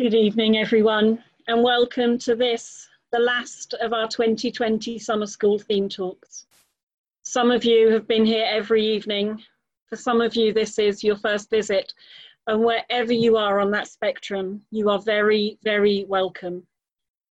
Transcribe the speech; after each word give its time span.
Good 0.00 0.14
evening, 0.14 0.58
everyone, 0.58 1.24
and 1.48 1.60
welcome 1.60 2.18
to 2.18 2.36
this, 2.36 2.86
the 3.10 3.18
last 3.18 3.74
of 3.80 3.92
our 3.92 4.06
2020 4.06 4.96
summer 4.96 5.26
school 5.26 5.58
theme 5.58 5.88
talks. 5.88 6.46
Some 7.24 7.50
of 7.50 7.64
you 7.64 7.90
have 7.90 8.06
been 8.06 8.24
here 8.24 8.46
every 8.48 8.86
evening. 8.86 9.42
For 9.86 9.96
some 9.96 10.20
of 10.20 10.36
you, 10.36 10.52
this 10.52 10.78
is 10.78 11.02
your 11.02 11.16
first 11.16 11.50
visit. 11.50 11.92
And 12.46 12.62
wherever 12.62 13.12
you 13.12 13.36
are 13.36 13.58
on 13.58 13.72
that 13.72 13.88
spectrum, 13.88 14.62
you 14.70 14.88
are 14.88 15.00
very, 15.00 15.58
very 15.64 16.04
welcome. 16.06 16.64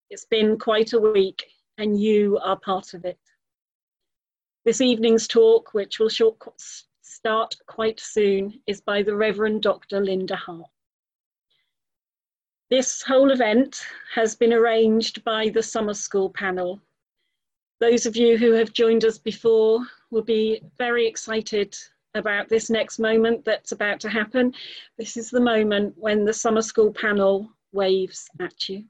It's 0.09 0.25
been 0.25 0.59
quite 0.59 0.91
a 0.91 0.99
week, 0.99 1.45
and 1.77 1.97
you 1.97 2.37
are 2.39 2.59
part 2.59 2.93
of 2.93 3.05
it. 3.05 3.17
This 4.65 4.81
evening's 4.81 5.25
talk, 5.25 5.73
which 5.73 5.99
will 5.99 6.11
start 7.01 7.55
quite 7.67 8.01
soon, 8.01 8.59
is 8.67 8.81
by 8.81 9.03
the 9.03 9.15
Reverend 9.15 9.61
Dr. 9.61 10.01
Linda 10.01 10.35
Hart. 10.35 10.67
This 12.69 13.01
whole 13.01 13.31
event 13.31 13.85
has 14.13 14.35
been 14.35 14.51
arranged 14.51 15.23
by 15.23 15.47
the 15.47 15.63
summer 15.63 15.93
school 15.93 16.29
panel. 16.29 16.81
Those 17.79 18.05
of 18.05 18.17
you 18.17 18.37
who 18.37 18.51
have 18.51 18.73
joined 18.73 19.05
us 19.05 19.17
before 19.17 19.79
will 20.11 20.23
be 20.23 20.61
very 20.77 21.07
excited 21.07 21.77
about 22.13 22.49
this 22.49 22.69
next 22.69 22.99
moment 22.99 23.45
that's 23.45 23.71
about 23.71 24.01
to 24.01 24.09
happen. 24.09 24.53
This 24.97 25.15
is 25.15 25.29
the 25.29 25.39
moment 25.39 25.93
when 25.97 26.25
the 26.25 26.33
summer 26.33 26.61
school 26.61 26.91
panel 26.91 27.49
waves 27.71 28.27
at 28.41 28.67
you. 28.67 28.83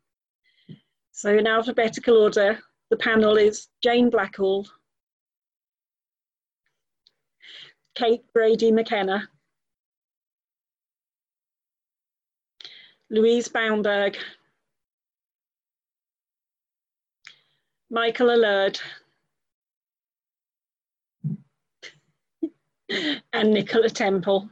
So 1.12 1.38
in 1.38 1.46
alphabetical 1.46 2.18
order, 2.18 2.60
the 2.90 2.98
panel 2.98 3.38
is 3.38 3.68
Jane 3.84 4.10
Blackall, 4.10 4.68
Kate 7.94 8.24
Brady 8.34 8.72
McKenna, 8.72 9.30
Louise 13.10 13.48
Baumberg, 13.48 14.18
Michael 17.90 18.32
Allard, 18.32 18.80
and 23.34 23.54
Nicola 23.54 23.90
Temple. 23.90 24.50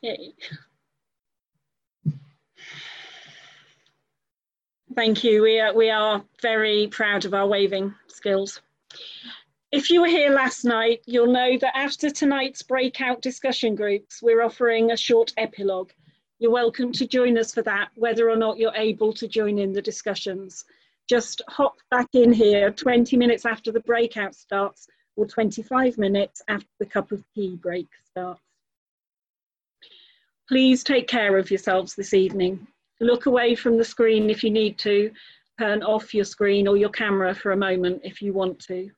Yay. 0.00 0.32
Thank 4.98 5.22
you. 5.22 5.42
We 5.42 5.60
are, 5.60 5.72
we 5.72 5.90
are 5.90 6.24
very 6.42 6.88
proud 6.88 7.24
of 7.24 7.32
our 7.32 7.46
waving 7.46 7.94
skills. 8.08 8.60
If 9.70 9.90
you 9.90 10.00
were 10.00 10.08
here 10.08 10.30
last 10.30 10.64
night, 10.64 11.02
you'll 11.06 11.32
know 11.32 11.56
that 11.56 11.76
after 11.76 12.10
tonight's 12.10 12.62
breakout 12.62 13.22
discussion 13.22 13.76
groups, 13.76 14.20
we're 14.20 14.42
offering 14.42 14.90
a 14.90 14.96
short 14.96 15.32
epilogue. 15.36 15.92
You're 16.40 16.50
welcome 16.50 16.90
to 16.90 17.06
join 17.06 17.38
us 17.38 17.54
for 17.54 17.62
that, 17.62 17.90
whether 17.94 18.28
or 18.28 18.34
not 18.34 18.58
you're 18.58 18.74
able 18.74 19.12
to 19.12 19.28
join 19.28 19.60
in 19.60 19.72
the 19.72 19.80
discussions. 19.80 20.64
Just 21.08 21.42
hop 21.46 21.76
back 21.92 22.08
in 22.14 22.32
here 22.32 22.72
20 22.72 23.16
minutes 23.16 23.46
after 23.46 23.70
the 23.70 23.78
breakout 23.86 24.34
starts 24.34 24.88
or 25.14 25.26
25 25.26 25.96
minutes 25.96 26.42
after 26.48 26.74
the 26.80 26.86
cup 26.86 27.12
of 27.12 27.22
tea 27.36 27.54
break 27.54 27.86
starts. 28.10 28.42
Please 30.48 30.82
take 30.82 31.06
care 31.06 31.38
of 31.38 31.52
yourselves 31.52 31.94
this 31.94 32.14
evening. 32.14 32.66
Look 33.00 33.26
away 33.26 33.54
from 33.54 33.76
the 33.76 33.84
screen 33.84 34.28
if 34.28 34.42
you 34.42 34.50
need 34.50 34.78
to. 34.78 35.10
Turn 35.58 35.82
off 35.82 36.14
your 36.14 36.24
screen 36.24 36.66
or 36.66 36.76
your 36.76 36.90
camera 36.90 37.34
for 37.34 37.52
a 37.52 37.56
moment 37.56 38.00
if 38.04 38.20
you 38.20 38.32
want 38.32 38.58
to. 38.60 38.90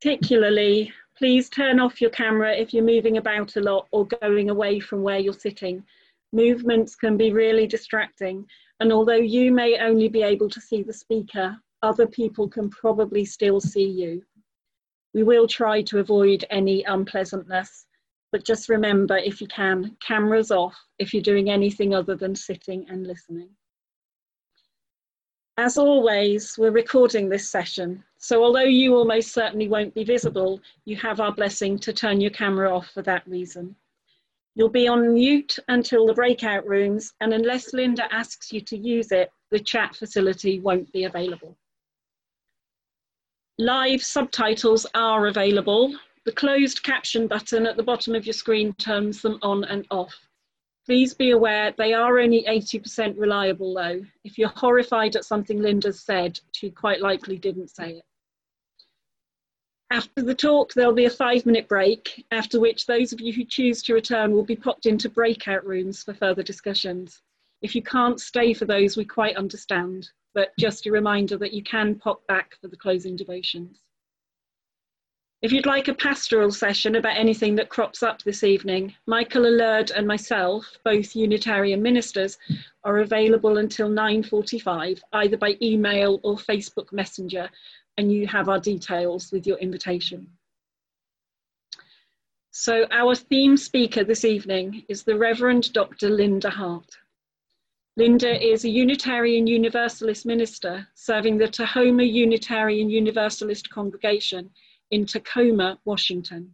Particularly, 0.00 0.92
please 1.16 1.48
turn 1.48 1.80
off 1.80 2.00
your 2.00 2.10
camera 2.10 2.54
if 2.54 2.72
you're 2.72 2.84
moving 2.84 3.16
about 3.16 3.56
a 3.56 3.60
lot 3.60 3.88
or 3.90 4.06
going 4.06 4.50
away 4.50 4.78
from 4.78 5.02
where 5.02 5.18
you're 5.18 5.32
sitting. 5.32 5.84
Movements 6.32 6.94
can 6.94 7.16
be 7.16 7.32
really 7.32 7.66
distracting, 7.66 8.46
and 8.80 8.92
although 8.92 9.14
you 9.14 9.50
may 9.50 9.78
only 9.78 10.08
be 10.08 10.22
able 10.22 10.48
to 10.50 10.60
see 10.60 10.82
the 10.82 10.92
speaker, 10.92 11.56
other 11.82 12.06
people 12.06 12.48
can 12.48 12.70
probably 12.70 13.24
still 13.24 13.60
see 13.60 13.88
you. 13.88 14.22
We 15.14 15.22
will 15.22 15.48
try 15.48 15.82
to 15.82 15.98
avoid 15.98 16.44
any 16.50 16.84
unpleasantness 16.84 17.86
but 18.32 18.44
just 18.44 18.68
remember, 18.68 19.16
if 19.16 19.40
you 19.40 19.46
can, 19.46 19.96
cameras 20.00 20.50
off 20.50 20.76
if 20.98 21.12
you're 21.12 21.22
doing 21.22 21.50
anything 21.50 21.94
other 21.94 22.14
than 22.14 22.34
sitting 22.34 22.86
and 22.88 23.06
listening. 23.06 23.48
As 25.56 25.76
always, 25.76 26.56
we're 26.56 26.70
recording 26.70 27.28
this 27.28 27.50
session, 27.50 28.04
so 28.16 28.44
although 28.44 28.60
you 28.60 28.94
almost 28.94 29.32
certainly 29.32 29.66
won't 29.66 29.94
be 29.94 30.04
visible, 30.04 30.60
you 30.84 30.96
have 30.96 31.18
our 31.18 31.32
blessing 31.32 31.78
to 31.80 31.92
turn 31.92 32.20
your 32.20 32.30
camera 32.30 32.72
off 32.72 32.90
for 32.90 33.02
that 33.02 33.26
reason. 33.26 33.74
You'll 34.54 34.68
be 34.68 34.88
on 34.88 35.14
mute 35.14 35.58
until 35.68 36.06
the 36.06 36.14
breakout 36.14 36.66
rooms, 36.66 37.12
and 37.20 37.32
unless 37.32 37.72
Linda 37.72 38.12
asks 38.12 38.52
you 38.52 38.60
to 38.62 38.76
use 38.76 39.10
it, 39.10 39.30
the 39.50 39.58
chat 39.58 39.96
facility 39.96 40.60
won't 40.60 40.92
be 40.92 41.04
available. 41.04 41.56
Live 43.58 44.02
subtitles 44.02 44.86
are 44.94 45.26
available, 45.26 45.92
the 46.28 46.34
closed 46.34 46.82
caption 46.82 47.26
button 47.26 47.66
at 47.66 47.78
the 47.78 47.82
bottom 47.82 48.14
of 48.14 48.26
your 48.26 48.34
screen 48.34 48.74
turns 48.74 49.22
them 49.22 49.38
on 49.40 49.64
and 49.64 49.86
off. 49.90 50.14
Please 50.84 51.14
be 51.14 51.30
aware 51.30 51.72
they 51.78 51.94
are 51.94 52.18
only 52.18 52.44
80% 52.46 53.14
reliable 53.16 53.72
though. 53.72 54.02
If 54.24 54.36
you're 54.36 54.50
horrified 54.50 55.16
at 55.16 55.24
something 55.24 55.62
Linda 55.62 55.90
said, 55.90 56.38
she 56.52 56.70
quite 56.70 57.00
likely 57.00 57.38
didn't 57.38 57.70
say 57.70 57.92
it. 57.92 58.04
After 59.90 60.20
the 60.20 60.34
talk, 60.34 60.74
there'll 60.74 60.92
be 60.92 61.06
a 61.06 61.10
five 61.10 61.46
minute 61.46 61.66
break, 61.66 62.26
after 62.30 62.60
which 62.60 62.84
those 62.84 63.14
of 63.14 63.22
you 63.22 63.32
who 63.32 63.46
choose 63.46 63.82
to 63.84 63.94
return 63.94 64.32
will 64.32 64.44
be 64.44 64.54
popped 64.54 64.84
into 64.84 65.08
breakout 65.08 65.64
rooms 65.64 66.02
for 66.02 66.12
further 66.12 66.42
discussions. 66.42 67.22
If 67.62 67.74
you 67.74 67.80
can't 67.80 68.20
stay 68.20 68.52
for 68.52 68.66
those, 68.66 68.98
we 68.98 69.06
quite 69.06 69.38
understand, 69.38 70.10
but 70.34 70.50
just 70.58 70.84
a 70.84 70.92
reminder 70.92 71.38
that 71.38 71.54
you 71.54 71.62
can 71.62 71.94
pop 71.94 72.26
back 72.26 72.54
for 72.60 72.68
the 72.68 72.76
closing 72.76 73.16
devotions. 73.16 73.80
If 75.40 75.52
you'd 75.52 75.66
like 75.66 75.86
a 75.86 75.94
pastoral 75.94 76.50
session 76.50 76.96
about 76.96 77.16
anything 77.16 77.54
that 77.56 77.68
crops 77.68 78.02
up 78.02 78.20
this 78.22 78.42
evening, 78.42 78.92
Michael 79.06 79.46
Allard 79.46 79.92
and 79.92 80.04
myself, 80.04 80.66
both 80.84 81.14
Unitarian 81.14 81.80
ministers, 81.80 82.36
are 82.82 82.98
available 82.98 83.58
until 83.58 83.88
9.45, 83.88 85.00
either 85.12 85.36
by 85.36 85.56
email 85.62 86.18
or 86.24 86.38
Facebook 86.38 86.92
Messenger, 86.92 87.48
and 87.96 88.10
you 88.10 88.26
have 88.26 88.48
our 88.48 88.58
details 88.58 89.30
with 89.30 89.46
your 89.46 89.58
invitation. 89.58 90.26
So 92.50 92.88
our 92.90 93.14
theme 93.14 93.56
speaker 93.56 94.02
this 94.02 94.24
evening 94.24 94.82
is 94.88 95.04
the 95.04 95.16
Reverend 95.16 95.72
Dr. 95.72 96.10
Linda 96.10 96.50
Hart. 96.50 96.96
Linda 97.96 98.44
is 98.44 98.64
a 98.64 98.68
Unitarian 98.68 99.46
Universalist 99.46 100.26
minister 100.26 100.88
serving 100.94 101.38
the 101.38 101.46
Tahoma 101.46 102.12
Unitarian 102.12 102.90
Universalist 102.90 103.70
congregation 103.70 104.50
in 104.90 105.06
Tacoma, 105.06 105.78
Washington. 105.84 106.52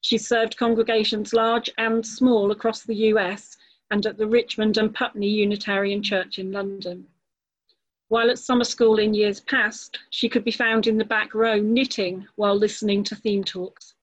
She 0.00 0.18
served 0.18 0.56
congregations 0.56 1.32
large 1.32 1.68
and 1.78 2.06
small 2.06 2.50
across 2.50 2.82
the 2.82 2.96
US 3.12 3.56
and 3.90 4.06
at 4.06 4.16
the 4.16 4.26
Richmond 4.26 4.76
and 4.76 4.94
Putney 4.94 5.28
Unitarian 5.28 6.02
Church 6.02 6.38
in 6.38 6.52
London. 6.52 7.06
While 8.08 8.30
at 8.30 8.38
summer 8.38 8.64
school 8.64 8.98
in 8.98 9.12
years 9.12 9.40
past, 9.40 9.98
she 10.10 10.28
could 10.28 10.44
be 10.44 10.50
found 10.50 10.86
in 10.86 10.96
the 10.96 11.04
back 11.04 11.34
row 11.34 11.58
knitting 11.60 12.26
while 12.36 12.56
listening 12.56 13.04
to 13.04 13.16
theme 13.16 13.44
talks. 13.44 13.94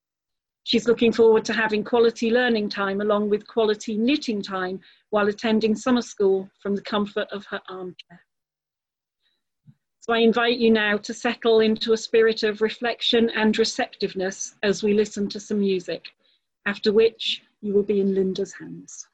She's 0.64 0.88
looking 0.88 1.12
forward 1.12 1.46
to 1.46 1.54
having 1.54 1.84
quality 1.84 2.32
learning 2.32 2.70
time 2.70 3.02
along 3.02 3.30
with 3.30 3.48
quality 3.48 3.98
knitting 3.98 4.42
time 4.42 4.80
while 5.12 5.28
attending 5.28 5.76
summer 5.76 6.02
school 6.02 6.50
from 6.62 6.76
the 6.76 6.82
comfort 6.82 7.28
of 7.32 7.46
her 7.48 7.62
armchair. 7.70 8.25
So 10.06 10.14
I 10.14 10.20
invite 10.20 10.60
you 10.60 10.70
now 10.70 10.98
to 10.98 11.16
settle 11.16 11.62
into 11.62 11.92
a 11.92 11.98
spirit 11.98 12.44
of 12.44 12.62
reflection 12.62 13.32
and 13.32 13.58
receptiveness 13.58 14.54
as 14.62 14.84
we 14.84 14.94
listen 14.94 15.28
to 15.30 15.40
some 15.40 15.62
music, 15.62 16.10
after 16.68 16.94
which 16.94 17.42
you 17.62 17.74
will 17.74 17.82
be 17.82 18.02
in 18.02 18.14
Linda's 18.14 18.54
hands. 18.54 19.08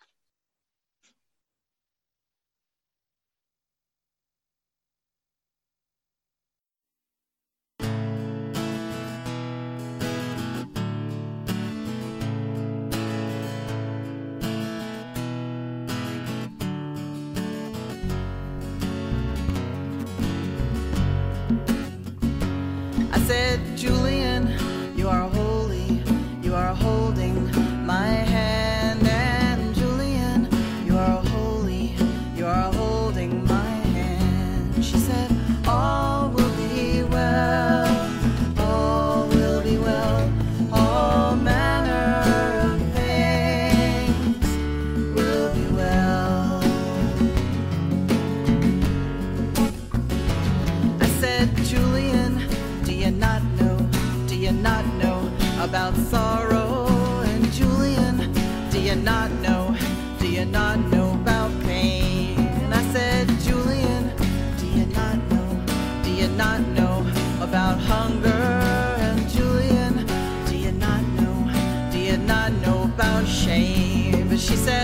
She 74.52 74.58
said, 74.58 74.81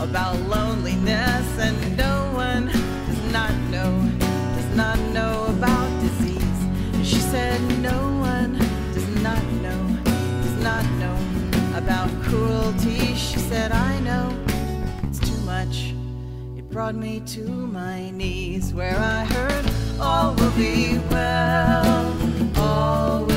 about 0.00 0.36
loneliness, 0.42 1.58
and 1.58 1.96
no 1.96 2.30
one 2.34 2.66
does 2.66 3.32
not 3.32 3.54
know, 3.70 3.90
does 4.56 4.76
not 4.76 4.98
know 5.12 5.46
about 5.56 5.88
disease. 6.00 6.60
And 6.94 7.06
she 7.06 7.18
said, 7.18 7.60
No 7.80 7.98
one 8.20 8.54
does 8.94 9.08
not 9.22 9.42
know, 9.64 9.82
does 10.42 10.62
not 10.62 10.84
know 11.02 11.16
about 11.74 12.10
cruelty. 12.22 13.14
She 13.14 13.38
said, 13.38 13.72
I 13.72 14.00
know 14.00 14.36
it's 15.04 15.18
too 15.18 15.40
much. 15.44 15.94
It 16.56 16.68
brought 16.70 16.94
me 16.94 17.20
to 17.34 17.42
my 17.42 18.10
knees 18.10 18.72
where 18.72 18.98
I 18.98 19.24
heard 19.24 19.64
all 20.00 20.34
will 20.34 20.50
be 20.52 20.98
well, 21.10 22.16
all 22.56 23.24
will 23.24 23.35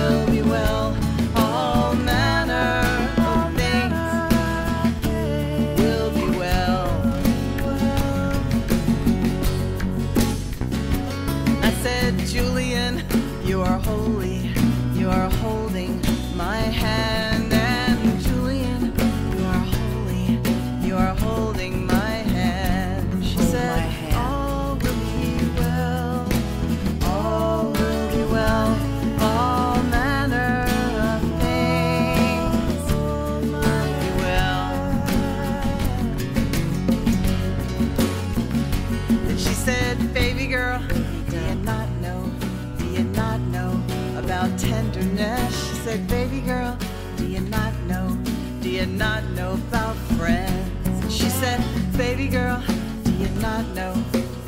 not 53.62 53.76
know? 53.76 53.94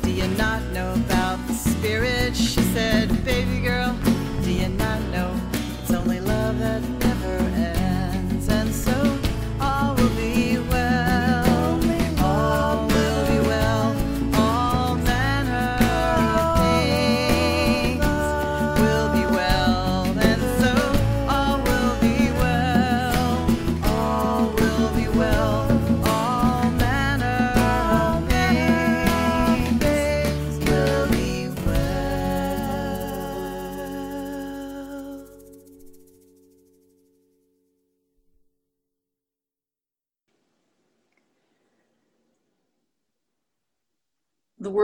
Do 0.02 0.10
you 0.10 0.26
not 0.38 0.62
know 0.72 0.94
about 0.94 1.38
the 1.46 1.52
spirit? 1.52 2.34
She 2.34 2.62
said, 2.72 3.22
Baby 3.24 3.51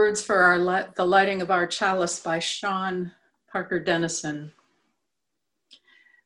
words 0.09 0.23
for 0.23 0.37
our 0.37 0.89
the 0.95 1.05
lighting 1.05 1.39
of 1.39 1.51
our 1.51 1.67
chalice 1.67 2.19
by 2.19 2.39
Sean 2.39 3.11
Parker 3.51 3.79
Dennison. 3.79 4.51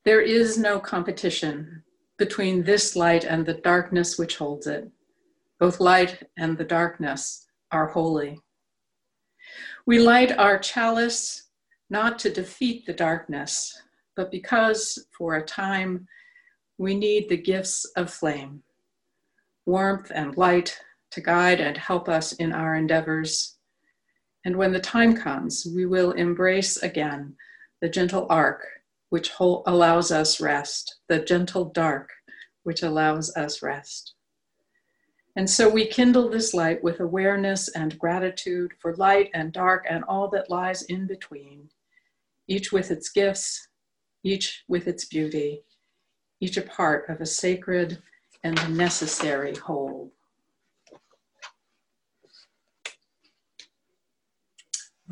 There 0.05 0.21
is 0.21 0.57
no 0.57 0.79
competition 0.79 1.83
between 2.17 2.63
this 2.63 2.95
light 2.95 3.25
and 3.25 3.45
the 3.45 3.55
darkness 3.55 4.17
which 4.17 4.37
holds 4.37 4.67
it. 4.67 4.89
Both 5.59 5.81
light 5.81 6.23
and 6.37 6.57
the 6.57 6.63
darkness 6.63 7.45
are 7.73 7.87
holy. 7.87 8.39
We 9.85 9.99
light 9.99 10.31
our 10.31 10.57
chalice 10.59 11.49
not 11.89 12.19
to 12.19 12.29
defeat 12.29 12.85
the 12.85 12.93
darkness, 12.93 13.81
but 14.15 14.31
because 14.31 15.07
for 15.11 15.35
a 15.35 15.45
time 15.45 16.07
we 16.77 16.95
need 16.95 17.27
the 17.27 17.35
gifts 17.35 17.83
of 17.97 18.09
flame, 18.09 18.63
warmth 19.65 20.09
and 20.15 20.37
light 20.37 20.79
to 21.11 21.19
guide 21.19 21.59
and 21.59 21.75
help 21.75 22.07
us 22.07 22.31
in 22.31 22.53
our 22.53 22.75
endeavors. 22.75 23.52
And 24.45 24.57
when 24.57 24.73
the 24.73 24.79
time 24.79 25.15
comes, 25.15 25.65
we 25.75 25.85
will 25.85 26.11
embrace 26.11 26.77
again 26.77 27.35
the 27.81 27.89
gentle 27.89 28.27
arc 28.29 28.65
which 29.09 29.31
allows 29.39 30.11
us 30.11 30.41
rest, 30.41 30.95
the 31.07 31.19
gentle 31.19 31.65
dark 31.65 32.09
which 32.63 32.81
allows 32.81 33.35
us 33.35 33.61
rest. 33.61 34.15
And 35.35 35.49
so 35.49 35.69
we 35.69 35.87
kindle 35.87 36.29
this 36.29 36.53
light 36.53 36.83
with 36.83 36.99
awareness 36.99 37.67
and 37.69 37.97
gratitude 37.97 38.71
for 38.79 38.95
light 38.95 39.29
and 39.33 39.51
dark 39.51 39.85
and 39.89 40.03
all 40.05 40.29
that 40.29 40.49
lies 40.49 40.83
in 40.83 41.07
between, 41.07 41.69
each 42.47 42.71
with 42.71 42.91
its 42.91 43.09
gifts, 43.09 43.67
each 44.23 44.63
with 44.67 44.87
its 44.87 45.05
beauty, 45.05 45.63
each 46.39 46.57
a 46.57 46.61
part 46.61 47.09
of 47.09 47.21
a 47.21 47.25
sacred, 47.25 48.01
and 48.43 48.77
necessary 48.77 49.55
whole. 49.55 50.11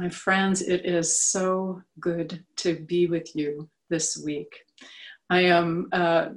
My 0.02 0.10
friends, 0.10 0.64
it 0.64 0.84
is 0.84 1.16
so 1.16 1.84
good 2.00 2.44
to 2.56 2.74
be 2.74 3.06
with 3.06 3.36
you 3.36 3.70
this 3.92 4.18
week. 4.18 4.66
I 5.30 5.42
am 5.42 5.90
uh, 5.92 6.30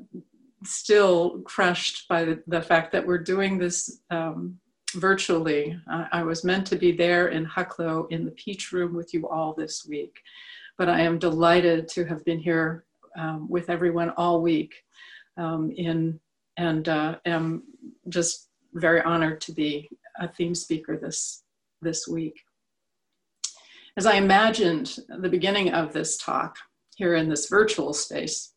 still 0.64 1.40
crushed 1.46 2.06
by 2.06 2.26
the, 2.26 2.42
the, 2.46 2.60
fact 2.60 2.92
that 2.92 3.06
we're 3.06 3.16
doing 3.16 3.56
this 3.56 4.02
um, 4.10 4.58
virtually. 4.96 5.80
I, 5.88 6.08
I, 6.12 6.22
was 6.24 6.44
meant 6.44 6.66
to 6.66 6.76
be 6.76 6.92
there 6.92 7.28
in 7.28 7.46
Hucklow 7.46 8.06
in 8.10 8.26
the 8.26 8.32
Peach 8.32 8.70
Room 8.70 8.92
with 8.92 9.14
you 9.14 9.26
all 9.30 9.54
this 9.54 9.86
week, 9.86 10.20
but 10.76 10.90
I 10.90 11.00
am 11.00 11.18
delighted 11.18 11.88
to 11.88 12.04
have 12.04 12.22
been 12.26 12.40
here 12.40 12.84
um, 13.18 13.48
with 13.48 13.70
everyone 13.70 14.10
all 14.18 14.42
week 14.42 14.74
um, 15.38 15.72
in, 15.74 16.20
and 16.58 16.86
uh, 16.86 17.16
am 17.24 17.62
just 18.10 18.50
very 18.74 19.00
honored 19.00 19.40
to 19.40 19.52
be 19.52 19.88
a 20.20 20.28
theme 20.28 20.54
speaker 20.54 20.98
this, 20.98 21.44
this 21.80 22.06
week. 22.06 22.38
As 23.96 24.06
I 24.06 24.14
imagined 24.14 24.98
the 25.08 25.28
beginning 25.28 25.72
of 25.72 25.92
this 25.92 26.16
talk 26.16 26.56
here 26.96 27.14
in 27.14 27.28
this 27.28 27.48
virtual 27.48 27.92
space, 27.92 28.52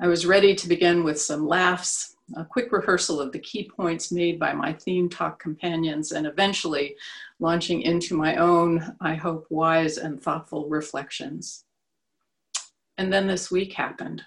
I 0.00 0.06
was 0.06 0.24
ready 0.24 0.54
to 0.54 0.68
begin 0.68 1.04
with 1.04 1.20
some 1.20 1.46
laughs, 1.46 2.16
a 2.34 2.46
quick 2.46 2.72
rehearsal 2.72 3.20
of 3.20 3.30
the 3.32 3.40
key 3.40 3.68
points 3.68 4.10
made 4.10 4.38
by 4.38 4.54
my 4.54 4.72
theme 4.72 5.10
talk 5.10 5.38
companions, 5.38 6.12
and 6.12 6.26
eventually 6.26 6.96
launching 7.40 7.82
into 7.82 8.16
my 8.16 8.36
own, 8.36 8.96
I 9.02 9.16
hope, 9.16 9.46
wise 9.50 9.98
and 9.98 10.18
thoughtful 10.18 10.66
reflections. 10.70 11.64
And 12.96 13.12
then 13.12 13.26
this 13.26 13.50
week 13.50 13.74
happened. 13.74 14.22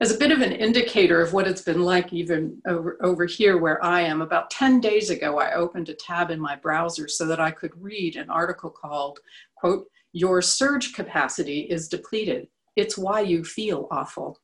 As 0.00 0.14
a 0.14 0.18
bit 0.18 0.30
of 0.30 0.40
an 0.40 0.52
indicator 0.52 1.20
of 1.20 1.32
what 1.32 1.46
it's 1.46 1.62
been 1.62 1.82
like 1.82 2.12
even 2.12 2.60
over, 2.66 2.98
over 3.02 3.24
here 3.24 3.58
where 3.58 3.82
I 3.82 4.02
am, 4.02 4.20
about 4.20 4.50
10 4.50 4.80
days 4.80 5.10
ago, 5.10 5.38
I 5.38 5.54
opened 5.54 5.88
a 5.88 5.94
tab 5.94 6.30
in 6.30 6.40
my 6.40 6.56
browser 6.56 7.08
so 7.08 7.26
that 7.26 7.40
I 7.40 7.50
could 7.50 7.72
read 7.80 8.16
an 8.16 8.28
article 8.28 8.70
called, 8.70 9.20
quote, 9.54 9.86
Your 10.12 10.42
surge 10.42 10.92
capacity 10.92 11.60
is 11.60 11.88
depleted. 11.88 12.48
It's 12.76 12.98
why 12.98 13.20
you 13.20 13.42
feel 13.42 13.88
awful. 13.90 14.38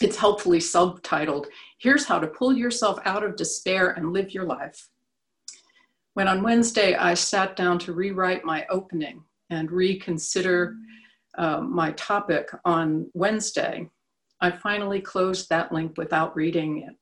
It's 0.00 0.16
helpfully 0.16 0.60
subtitled, 0.60 1.46
Here's 1.78 2.06
How 2.06 2.18
to 2.18 2.26
Pull 2.26 2.54
Yourself 2.54 2.98
Out 3.04 3.22
of 3.22 3.36
Despair 3.36 3.90
and 3.90 4.14
Live 4.14 4.32
Your 4.32 4.44
Life. 4.44 4.88
When 6.14 6.28
on 6.28 6.42
Wednesday 6.42 6.94
I 6.94 7.14
sat 7.14 7.56
down 7.56 7.78
to 7.80 7.92
rewrite 7.92 8.44
my 8.44 8.66
opening 8.70 9.22
and 9.50 9.70
reconsider 9.70 10.76
uh, 11.36 11.60
my 11.60 11.92
topic 11.92 12.50
on 12.64 13.10
Wednesday, 13.14 13.88
I 14.40 14.50
finally 14.50 15.00
closed 15.00 15.48
that 15.48 15.72
link 15.72 15.96
without 15.96 16.34
reading 16.34 16.82
it. 16.82 16.96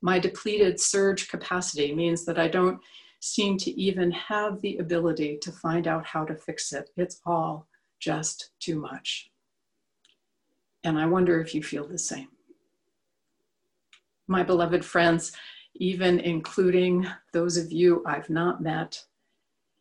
My 0.00 0.18
depleted 0.18 0.78
surge 0.78 1.28
capacity 1.28 1.94
means 1.94 2.24
that 2.26 2.38
I 2.38 2.48
don't 2.48 2.80
seem 3.20 3.56
to 3.56 3.70
even 3.70 4.10
have 4.10 4.60
the 4.60 4.76
ability 4.78 5.38
to 5.42 5.50
find 5.50 5.88
out 5.88 6.04
how 6.04 6.24
to 6.26 6.36
fix 6.36 6.72
it. 6.72 6.90
It's 6.96 7.20
all 7.24 7.66
just 7.98 8.50
too 8.60 8.78
much. 8.78 9.30
And 10.84 10.98
I 10.98 11.06
wonder 11.06 11.40
if 11.40 11.54
you 11.54 11.62
feel 11.62 11.88
the 11.88 11.98
same. 11.98 12.28
My 14.28 14.42
beloved 14.42 14.84
friends, 14.84 15.32
even 15.74 16.20
including 16.20 17.06
those 17.32 17.56
of 17.56 17.72
you 17.72 18.02
I've 18.06 18.30
not 18.30 18.62
met, 18.62 19.02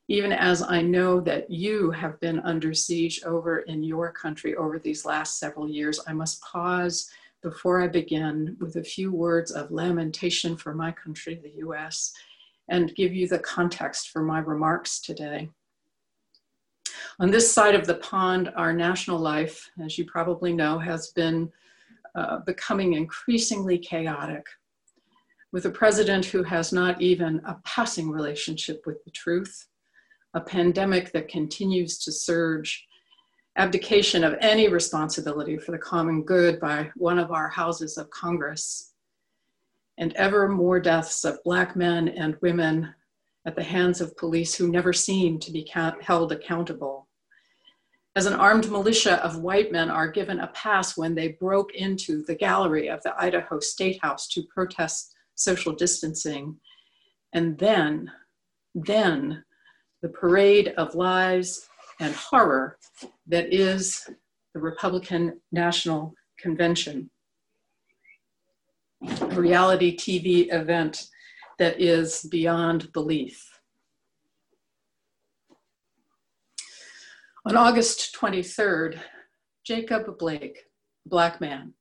even 0.09 0.33
as 0.33 0.61
I 0.61 0.81
know 0.81 1.21
that 1.21 1.49
you 1.49 1.91
have 1.91 2.19
been 2.19 2.39
under 2.41 2.73
siege 2.73 3.23
over 3.23 3.59
in 3.59 3.83
your 3.83 4.11
country 4.11 4.55
over 4.55 4.77
these 4.77 5.05
last 5.05 5.39
several 5.39 5.69
years, 5.69 5.99
I 6.05 6.13
must 6.13 6.41
pause 6.41 7.09
before 7.41 7.81
I 7.81 7.87
begin 7.87 8.57
with 8.59 8.75
a 8.75 8.83
few 8.83 9.11
words 9.11 9.51
of 9.51 9.71
lamentation 9.71 10.57
for 10.57 10.73
my 10.73 10.91
country, 10.91 11.39
the 11.41 11.65
US, 11.67 12.13
and 12.69 12.95
give 12.95 13.13
you 13.13 13.27
the 13.27 13.39
context 13.39 14.09
for 14.09 14.21
my 14.21 14.39
remarks 14.39 14.99
today. 14.99 15.49
On 17.19 17.29
this 17.29 17.51
side 17.51 17.75
of 17.75 17.85
the 17.85 17.95
pond, 17.95 18.51
our 18.55 18.73
national 18.73 19.19
life, 19.19 19.69
as 19.83 19.97
you 19.97 20.05
probably 20.05 20.53
know, 20.53 20.79
has 20.79 21.11
been 21.11 21.51
uh, 22.15 22.39
becoming 22.39 22.93
increasingly 22.93 23.77
chaotic 23.77 24.45
with 25.51 25.65
a 25.65 25.69
president 25.69 26.25
who 26.25 26.43
has 26.43 26.73
not 26.73 27.01
even 27.01 27.41
a 27.45 27.55
passing 27.63 28.09
relationship 28.09 28.83
with 28.85 29.03
the 29.03 29.11
truth 29.11 29.67
a 30.33 30.41
pandemic 30.41 31.11
that 31.11 31.27
continues 31.27 31.99
to 31.99 32.11
surge, 32.11 32.85
abdication 33.55 34.23
of 34.23 34.35
any 34.41 34.67
responsibility 34.67 35.57
for 35.57 35.71
the 35.71 35.77
common 35.77 36.23
good 36.23 36.59
by 36.59 36.89
one 36.95 37.19
of 37.19 37.31
our 37.31 37.49
houses 37.49 37.97
of 37.97 38.09
Congress, 38.09 38.93
and 39.97 40.13
ever 40.13 40.47
more 40.47 40.79
deaths 40.79 41.23
of 41.23 41.43
Black 41.43 41.75
men 41.75 42.07
and 42.07 42.35
women 42.41 42.93
at 43.45 43.55
the 43.55 43.63
hands 43.63 44.01
of 44.01 44.17
police 44.17 44.55
who 44.55 44.71
never 44.71 44.91
seem 44.91 45.37
to 45.39 45.51
be 45.51 45.69
held 46.01 46.31
accountable. 46.31 47.07
As 48.15 48.25
an 48.25 48.33
armed 48.33 48.69
militia 48.71 49.23
of 49.23 49.39
white 49.39 49.71
men 49.71 49.89
are 49.89 50.07
given 50.07 50.39
a 50.39 50.47
pass 50.47 50.97
when 50.97 51.15
they 51.15 51.29
broke 51.29 51.73
into 51.73 52.23
the 52.23 52.35
gallery 52.35 52.87
of 52.87 53.01
the 53.03 53.13
Idaho 53.19 53.59
State 53.59 53.99
House 54.01 54.27
to 54.29 54.43
protest 54.53 55.13
social 55.35 55.73
distancing. 55.73 56.57
And 57.33 57.57
then, 57.57 58.11
then 58.75 59.43
the 60.03 60.09
parade 60.09 60.73
of 60.75 60.95
lies 60.95 61.69
and 62.01 62.13
horror 62.13 62.77
that 63.25 63.53
is 63.53 64.09
the 64.53 64.59
Republican 64.59 65.39
National 65.53 66.13
Convention, 66.37 67.09
a 69.21 69.27
reality 69.27 69.95
TV 69.95 70.53
event 70.53 71.07
that 71.57 71.81
is 71.81 72.27
beyond 72.29 72.91
belief. 72.91 73.49
On 77.45 77.55
August 77.55 78.13
23rd, 78.19 78.99
Jacob 79.65 80.17
Blake, 80.17 80.57
a 81.05 81.09
black 81.09 81.39
man, 81.39 81.73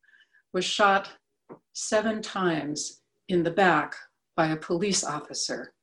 was 0.53 0.65
shot 0.65 1.11
seven 1.73 2.23
times 2.23 3.01
in 3.29 3.43
the 3.43 3.51
back 3.51 3.97
by 4.37 4.49
a 4.49 4.57
police 4.57 5.03
officer 5.03 5.75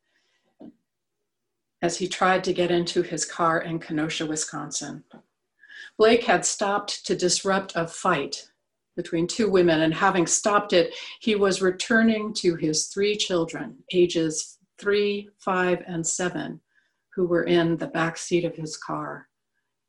as 1.81 1.97
he 1.97 2.07
tried 2.07 2.43
to 2.43 2.53
get 2.53 2.71
into 2.71 3.01
his 3.01 3.25
car 3.25 3.61
in 3.61 3.79
Kenosha, 3.79 4.25
Wisconsin. 4.25 5.03
Blake 5.97 6.23
had 6.23 6.45
stopped 6.45 7.05
to 7.05 7.15
disrupt 7.15 7.73
a 7.75 7.87
fight 7.87 8.49
between 8.95 9.27
two 9.27 9.49
women, 9.49 9.81
and 9.81 9.93
having 9.93 10.27
stopped 10.27 10.73
it, 10.73 10.93
he 11.21 11.33
was 11.33 11.61
returning 11.61 12.33
to 12.33 12.55
his 12.55 12.87
three 12.87 13.15
children, 13.15 13.77
ages 13.93 14.57
three, 14.77 15.29
five, 15.37 15.81
and 15.87 16.05
seven, 16.05 16.59
who 17.15 17.25
were 17.25 17.43
in 17.43 17.77
the 17.77 17.87
back 17.87 18.17
seat 18.17 18.43
of 18.43 18.55
his 18.55 18.75
car. 18.75 19.29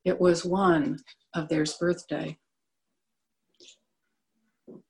It 0.05 0.21
was 0.21 0.45
one 0.45 0.99
of 1.35 1.49
theirs 1.49 1.75
birthday. 1.75 2.39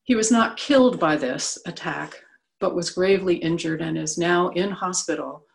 He 0.03 0.15
was 0.15 0.31
not 0.31 0.59
killed 0.59 1.01
by 1.01 1.17
this 1.17 1.59
attack, 1.67 2.23
but 2.61 2.75
was 2.75 2.91
gravely 2.91 3.37
injured 3.37 3.81
and 3.81 3.97
is 3.97 4.19
now 4.19 4.49
in 4.49 4.71
hospital 4.71 5.47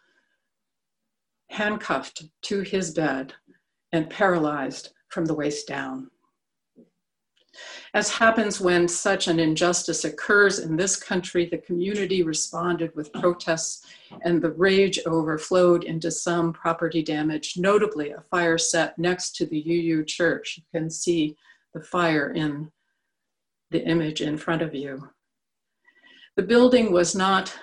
handcuffed 1.55 2.23
to 2.41 2.61
his 2.61 2.91
bed 2.91 3.33
and 3.93 4.09
paralyzed 4.09 4.89
from 5.09 5.25
the 5.25 5.33
waist 5.33 5.67
down. 5.67 6.11
As 7.93 8.09
happens 8.09 8.59
when 8.59 8.89
such 8.89 9.29
an 9.29 9.39
injustice 9.39 10.03
occurs 10.03 10.59
in 10.59 10.75
this 10.75 10.97
country, 10.97 11.45
the 11.45 11.59
community 11.59 12.23
responded 12.23 12.93
with 12.93 13.13
protests 13.13 13.85
and 14.23 14.41
the 14.41 14.51
rage 14.51 14.99
overflowed 15.05 15.85
into 15.85 16.11
some 16.11 16.51
property 16.51 17.01
damage, 17.01 17.53
notably 17.55 18.11
a 18.11 18.19
fire 18.29 18.57
set 18.57 18.99
next 18.99 19.37
to 19.37 19.45
the 19.45 19.63
UU 19.65 20.03
church. 20.03 20.57
You 20.57 20.63
can 20.77 20.89
see 20.89 21.37
the 21.73 21.79
fire 21.79 22.31
in 22.31 22.69
the 23.71 23.81
image 23.85 24.19
in 24.19 24.37
front 24.37 24.61
of 24.61 24.75
you. 24.75 25.09
The 26.35 26.43
building 26.43 26.91
was 26.91 27.15
not 27.15 27.57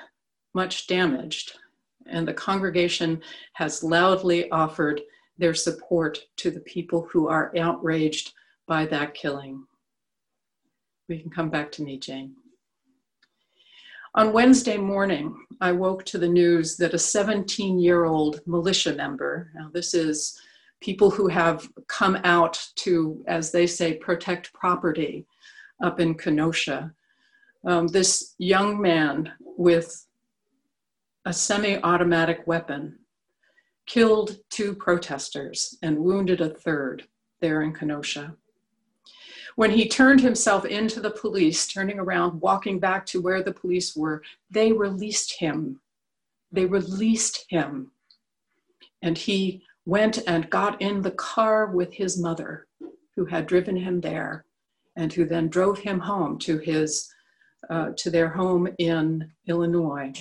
much 0.54 0.86
damaged, 0.86 1.58
and 2.06 2.26
the 2.26 2.34
congregation 2.34 3.20
has 3.54 3.82
loudly 3.82 4.50
offered 4.50 5.00
their 5.38 5.54
support 5.54 6.18
to 6.36 6.50
the 6.50 6.60
people 6.60 7.08
who 7.10 7.28
are 7.28 7.52
outraged 7.58 8.32
by 8.66 8.86
that 8.86 9.14
killing. 9.14 9.64
We 11.08 11.18
can 11.18 11.30
come 11.30 11.50
back 11.50 11.72
to 11.72 11.82
me, 11.82 11.98
Jane. 11.98 12.34
On 14.14 14.32
Wednesday 14.32 14.76
morning, 14.76 15.34
I 15.60 15.72
woke 15.72 16.04
to 16.06 16.18
the 16.18 16.28
news 16.28 16.76
that 16.76 16.92
a 16.92 16.98
17 16.98 17.78
year 17.78 18.04
old 18.04 18.40
militia 18.46 18.94
member, 18.94 19.50
now 19.54 19.70
this 19.72 19.94
is 19.94 20.38
people 20.82 21.10
who 21.10 21.28
have 21.28 21.66
come 21.86 22.18
out 22.24 22.62
to, 22.76 23.24
as 23.26 23.50
they 23.50 23.66
say, 23.66 23.94
protect 23.94 24.52
property 24.52 25.26
up 25.82 25.98
in 25.98 26.14
Kenosha. 26.14 26.92
Um, 27.64 27.86
this 27.86 28.34
young 28.38 28.80
man 28.80 29.32
with 29.40 30.06
a 31.24 31.32
semi 31.32 31.80
automatic 31.82 32.46
weapon, 32.46 32.98
killed 33.86 34.38
two 34.50 34.74
protesters 34.74 35.76
and 35.82 35.98
wounded 35.98 36.40
a 36.40 36.48
third 36.48 37.04
there 37.40 37.62
in 37.62 37.72
Kenosha. 37.72 38.34
When 39.54 39.70
he 39.70 39.88
turned 39.88 40.20
himself 40.20 40.64
into 40.64 41.00
the 41.00 41.10
police, 41.10 41.66
turning 41.66 41.98
around, 41.98 42.40
walking 42.40 42.78
back 42.78 43.04
to 43.06 43.20
where 43.20 43.42
the 43.42 43.52
police 43.52 43.94
were, 43.94 44.22
they 44.50 44.72
released 44.72 45.38
him. 45.38 45.80
They 46.50 46.64
released 46.64 47.44
him. 47.48 47.90
And 49.02 49.18
he 49.18 49.62
went 49.84 50.18
and 50.26 50.48
got 50.48 50.80
in 50.80 51.02
the 51.02 51.10
car 51.10 51.66
with 51.66 51.92
his 51.92 52.18
mother, 52.18 52.66
who 53.14 53.26
had 53.26 53.46
driven 53.46 53.76
him 53.76 54.00
there, 54.00 54.46
and 54.96 55.12
who 55.12 55.26
then 55.26 55.48
drove 55.48 55.78
him 55.78 56.00
home 56.00 56.38
to 56.38 56.58
his 56.58 57.08
uh, 57.70 57.90
to 57.96 58.10
their 58.10 58.28
home 58.28 58.68
in 58.78 59.30
Illinois. 59.46 60.12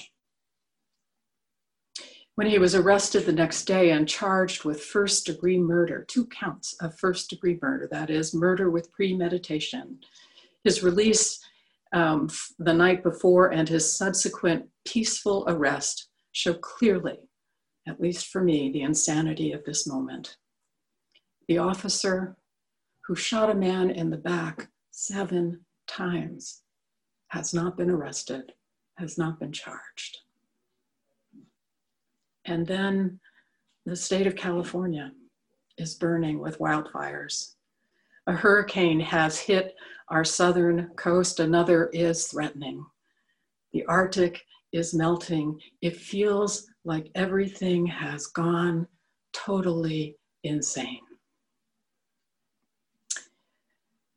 When 2.42 2.50
he 2.50 2.58
was 2.58 2.74
arrested 2.74 3.28
the 3.28 3.34
next 3.34 3.66
day 3.66 3.92
and 3.92 4.10
charged 4.10 4.64
with 4.64 4.84
first 4.84 5.28
degree 5.28 5.60
murder, 5.60 6.04
two 6.08 6.26
counts 6.26 6.74
of 6.82 6.98
first 6.98 7.30
degree 7.30 7.60
murder, 7.62 7.88
that 7.92 8.10
is, 8.10 8.34
murder 8.34 8.72
with 8.72 8.92
premeditation, 8.92 10.00
his 10.64 10.82
release 10.82 11.40
um, 11.94 12.32
the 12.58 12.74
night 12.74 13.04
before 13.04 13.54
and 13.54 13.70
his 13.70 13.96
subsequent 13.96 14.68
peaceful 14.88 15.46
arrest 15.48 16.10
show 16.32 16.56
clearly, 16.56 17.20
at 17.88 18.02
least 18.02 18.30
for 18.30 18.42
me, 18.44 18.72
the 18.72 18.82
insanity 18.82 19.52
of 19.52 19.64
this 19.64 19.86
moment. 19.86 20.38
The 21.48 21.60
officer 21.60 22.38
who 23.06 23.14
shot 23.14 23.52
a 23.52 23.54
man 23.54 23.92
in 23.92 24.10
the 24.10 24.18
back 24.18 24.68
seven 24.90 25.64
times 25.86 26.64
has 27.28 27.54
not 27.54 27.78
been 27.78 27.92
arrested, 27.92 28.54
has 28.98 29.16
not 29.16 29.40
been 29.40 29.52
charged. 29.52 30.18
And 32.46 32.66
then 32.66 33.20
the 33.86 33.96
state 33.96 34.28
of 34.28 34.36
California 34.36 35.12
is 35.78 35.96
burning 35.96 36.40
with 36.40 36.60
wildfires. 36.60 37.56
A 38.28 38.34
hurricane 38.34 39.00
has 39.00 39.40
hit 39.40 39.76
our 40.10 40.24
southern 40.24 40.90
coast, 40.96 41.40
another 41.40 41.88
is 41.88 42.28
threatening. 42.28 42.86
The 43.74 43.86
Arctic 43.86 44.46
is 44.72 44.94
melting. 44.94 45.60
It 45.82 45.96
feels 45.96 46.68
like 46.84 47.12
everything 47.16 47.86
has 47.86 48.28
gone 48.28 48.88
totally 49.34 50.18
insane. 50.44 51.00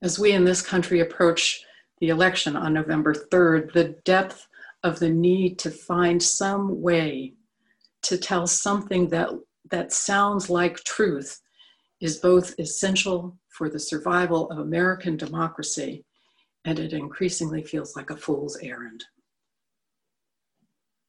As 0.02 0.19
we 0.19 0.33
in 0.33 0.45
this 0.45 0.61
country 0.61 1.00
approach 1.00 1.64
the 1.99 2.09
election 2.09 2.57
on 2.57 2.75
November 2.75 3.14
3rd, 3.14 3.73
the 3.73 3.97
depth 4.04 4.47
of 4.83 4.99
the 4.99 5.09
need 5.09 5.59
to 5.61 5.71
find 5.71 6.23
some 6.23 6.83
way 6.83 7.33
to 8.04 8.18
tell 8.18 8.46
something 8.46 9.08
that, 9.08 9.30
that 9.70 9.92
sounds 9.92 10.49
like 10.50 10.84
truth 10.84 11.40
is 12.00 12.18
both 12.18 12.58
essential 12.58 13.37
for 13.49 13.68
the 13.68 13.78
survival 13.78 14.50
of 14.50 14.58
American 14.58 15.16
democracy 15.16 16.04
and 16.64 16.78
it 16.78 16.92
increasingly 16.92 17.62
feels 17.62 17.94
like 17.94 18.11
a 18.11 18.16
fool's 18.16 18.56
errand. 18.62 19.04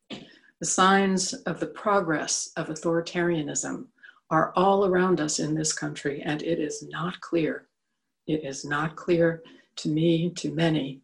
The 0.09 0.65
signs 0.65 1.33
of 1.33 1.59
the 1.59 1.67
progress 1.67 2.51
of 2.57 2.67
authoritarianism 2.67 3.85
are 4.29 4.53
all 4.55 4.85
around 4.85 5.19
us 5.19 5.39
in 5.39 5.53
this 5.53 5.73
country, 5.73 6.21
and 6.23 6.41
it 6.41 6.59
is 6.59 6.87
not 6.89 7.19
clear. 7.21 7.67
It 8.27 8.43
is 8.43 8.65
not 8.65 8.95
clear 8.95 9.43
to 9.77 9.89
me, 9.89 10.29
to 10.31 10.51
many, 10.51 11.01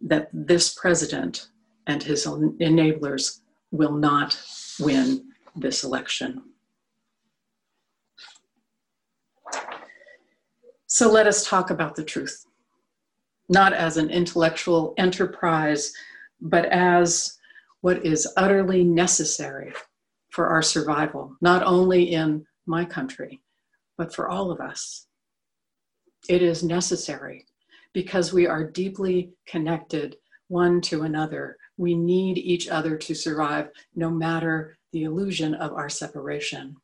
that 0.00 0.28
this 0.32 0.74
president 0.74 1.48
and 1.86 2.02
his 2.02 2.26
enablers 2.26 3.40
will 3.70 3.92
not 3.92 4.40
win 4.80 5.26
this 5.54 5.84
election. 5.84 6.42
So 10.86 11.10
let 11.10 11.26
us 11.26 11.46
talk 11.46 11.70
about 11.70 11.96
the 11.96 12.04
truth, 12.04 12.46
not 13.48 13.72
as 13.74 13.96
an 13.96 14.08
intellectual 14.10 14.94
enterprise, 14.96 15.92
but 16.40 16.64
as 16.66 17.38
what 17.82 18.04
is 18.04 18.32
utterly 18.36 18.84
necessary 18.84 19.72
for 20.30 20.48
our 20.48 20.62
survival, 20.62 21.36
not 21.40 21.62
only 21.62 22.12
in 22.12 22.46
my 22.66 22.84
country, 22.84 23.40
but 23.96 24.14
for 24.14 24.28
all 24.28 24.50
of 24.50 24.60
us. 24.60 25.06
It 26.28 26.42
is 26.42 26.62
necessary 26.62 27.46
because 27.92 28.32
we 28.32 28.46
are 28.46 28.70
deeply 28.70 29.32
connected 29.46 30.16
one 30.48 30.80
to 30.82 31.02
another. 31.02 31.56
We 31.78 31.94
need 31.94 32.36
each 32.36 32.68
other 32.68 32.98
to 32.98 33.14
survive, 33.14 33.70
no 33.94 34.10
matter 34.10 34.76
the 34.92 35.04
illusion 35.04 35.54
of 35.54 35.72
our 35.72 35.88
separation. 35.88 36.76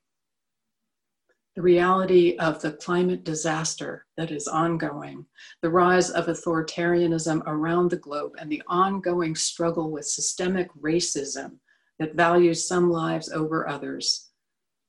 The 1.57 1.63
reality 1.63 2.37
of 2.39 2.63
the 2.63 2.73
climate 2.73 3.25
disaster 3.25 4.07
that 4.17 4.31
is 4.31 4.49
ongoing, 4.49 5.27
the 5.61 5.71
rise 5.71 6.11
of 6.11 6.27
authoritarianism 6.27 7.43
around 7.47 7.91
the 7.91 7.99
globe, 7.99 8.33
and 8.39 8.51
the 8.51 8.63
ongoing 8.67 9.37
struggle 9.37 9.91
with 9.91 10.07
systemic 10.07 10.73
racism 10.81 11.59
that 11.99 12.15
values 12.15 12.67
some 12.67 12.91
lives 12.91 13.31
over 13.31 13.69
others. 13.69 14.31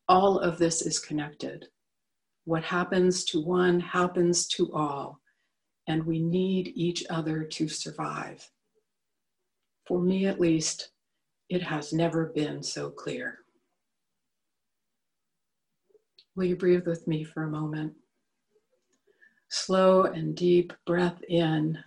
All 0.07 0.39
of 0.39 0.57
this 0.57 0.81
is 0.81 0.99
connected. 0.99 1.67
What 2.45 2.63
happens 2.63 3.25
to 3.25 3.43
one 3.43 3.81
happens 3.81 4.47
to 4.49 4.71
all 4.73 5.19
and 5.87 6.03
we 6.05 6.19
need 6.19 6.71
each 6.75 7.03
other 7.09 7.43
to 7.43 7.67
survive. 7.67 8.49
For 9.87 10.01
me, 10.01 10.25
at 10.25 10.39
least, 10.39 10.89
it 11.49 11.61
has 11.61 11.93
never 11.93 12.27
been 12.27 12.63
so 12.63 12.89
clear. 12.89 13.39
Will 16.35 16.45
you 16.45 16.55
breathe 16.55 16.87
with 16.87 17.07
me 17.07 17.23
for 17.23 17.43
a 17.43 17.49
moment? 17.49 17.93
Slow 19.49 20.03
and 20.03 20.35
deep 20.35 20.73
breath 20.85 21.21
in, 21.29 21.77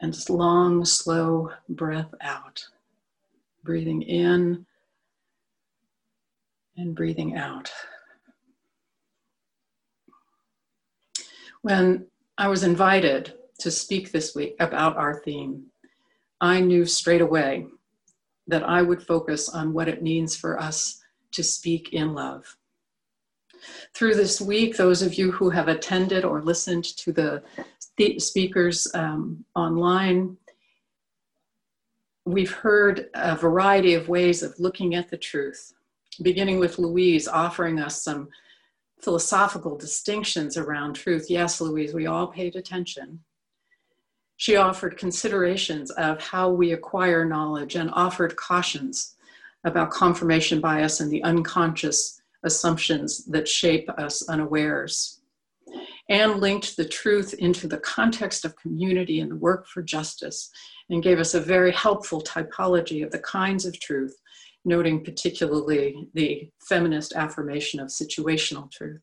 and 0.00 0.28
long, 0.28 0.84
slow 0.84 1.50
breath 1.68 2.12
out. 2.20 2.66
Breathing 3.62 4.02
in 4.02 4.66
and 6.76 6.94
breathing 6.94 7.36
out. 7.36 7.70
When 11.62 12.06
I 12.36 12.48
was 12.48 12.64
invited 12.64 13.34
to 13.60 13.70
speak 13.70 14.10
this 14.10 14.34
week 14.34 14.56
about 14.58 14.96
our 14.96 15.20
theme. 15.20 15.69
I 16.40 16.60
knew 16.60 16.86
straight 16.86 17.20
away 17.20 17.66
that 18.46 18.62
I 18.62 18.82
would 18.82 19.02
focus 19.02 19.48
on 19.48 19.72
what 19.72 19.88
it 19.88 20.02
means 20.02 20.36
for 20.36 20.58
us 20.58 21.00
to 21.32 21.42
speak 21.42 21.92
in 21.92 22.14
love. 22.14 22.56
Through 23.94 24.14
this 24.14 24.40
week, 24.40 24.76
those 24.76 25.02
of 25.02 25.14
you 25.14 25.30
who 25.32 25.50
have 25.50 25.68
attended 25.68 26.24
or 26.24 26.42
listened 26.42 26.84
to 26.96 27.12
the 27.12 27.42
speakers 28.18 28.88
um, 28.94 29.44
online, 29.54 30.36
we've 32.24 32.52
heard 32.52 33.10
a 33.14 33.36
variety 33.36 33.94
of 33.94 34.08
ways 34.08 34.42
of 34.42 34.58
looking 34.58 34.94
at 34.94 35.10
the 35.10 35.18
truth, 35.18 35.74
beginning 36.22 36.58
with 36.58 36.78
Louise 36.78 37.28
offering 37.28 37.78
us 37.78 38.02
some 38.02 38.28
philosophical 39.00 39.76
distinctions 39.76 40.56
around 40.56 40.94
truth. 40.94 41.26
Yes, 41.28 41.60
Louise, 41.60 41.94
we 41.94 42.06
all 42.06 42.28
paid 42.28 42.56
attention. 42.56 43.20
She 44.40 44.56
offered 44.56 44.96
considerations 44.96 45.90
of 45.90 46.18
how 46.18 46.48
we 46.48 46.72
acquire 46.72 47.26
knowledge 47.26 47.74
and 47.74 47.90
offered 47.92 48.36
cautions 48.36 49.14
about 49.64 49.90
confirmation 49.90 50.62
bias 50.62 51.00
and 51.00 51.12
the 51.12 51.22
unconscious 51.24 52.22
assumptions 52.42 53.26
that 53.26 53.46
shape 53.46 53.86
us 53.98 54.26
unawares. 54.30 55.20
Anne 56.08 56.40
linked 56.40 56.78
the 56.78 56.88
truth 56.88 57.34
into 57.34 57.68
the 57.68 57.80
context 57.80 58.46
of 58.46 58.56
community 58.56 59.20
and 59.20 59.30
the 59.30 59.36
work 59.36 59.66
for 59.66 59.82
justice 59.82 60.50
and 60.88 61.02
gave 61.02 61.18
us 61.18 61.34
a 61.34 61.40
very 61.40 61.72
helpful 61.72 62.22
typology 62.22 63.04
of 63.04 63.10
the 63.10 63.18
kinds 63.18 63.66
of 63.66 63.78
truth 63.78 64.16
noting 64.64 65.04
particularly 65.04 66.08
the 66.14 66.50
feminist 66.66 67.12
affirmation 67.12 67.78
of 67.78 67.88
situational 67.88 68.70
truth. 68.70 69.02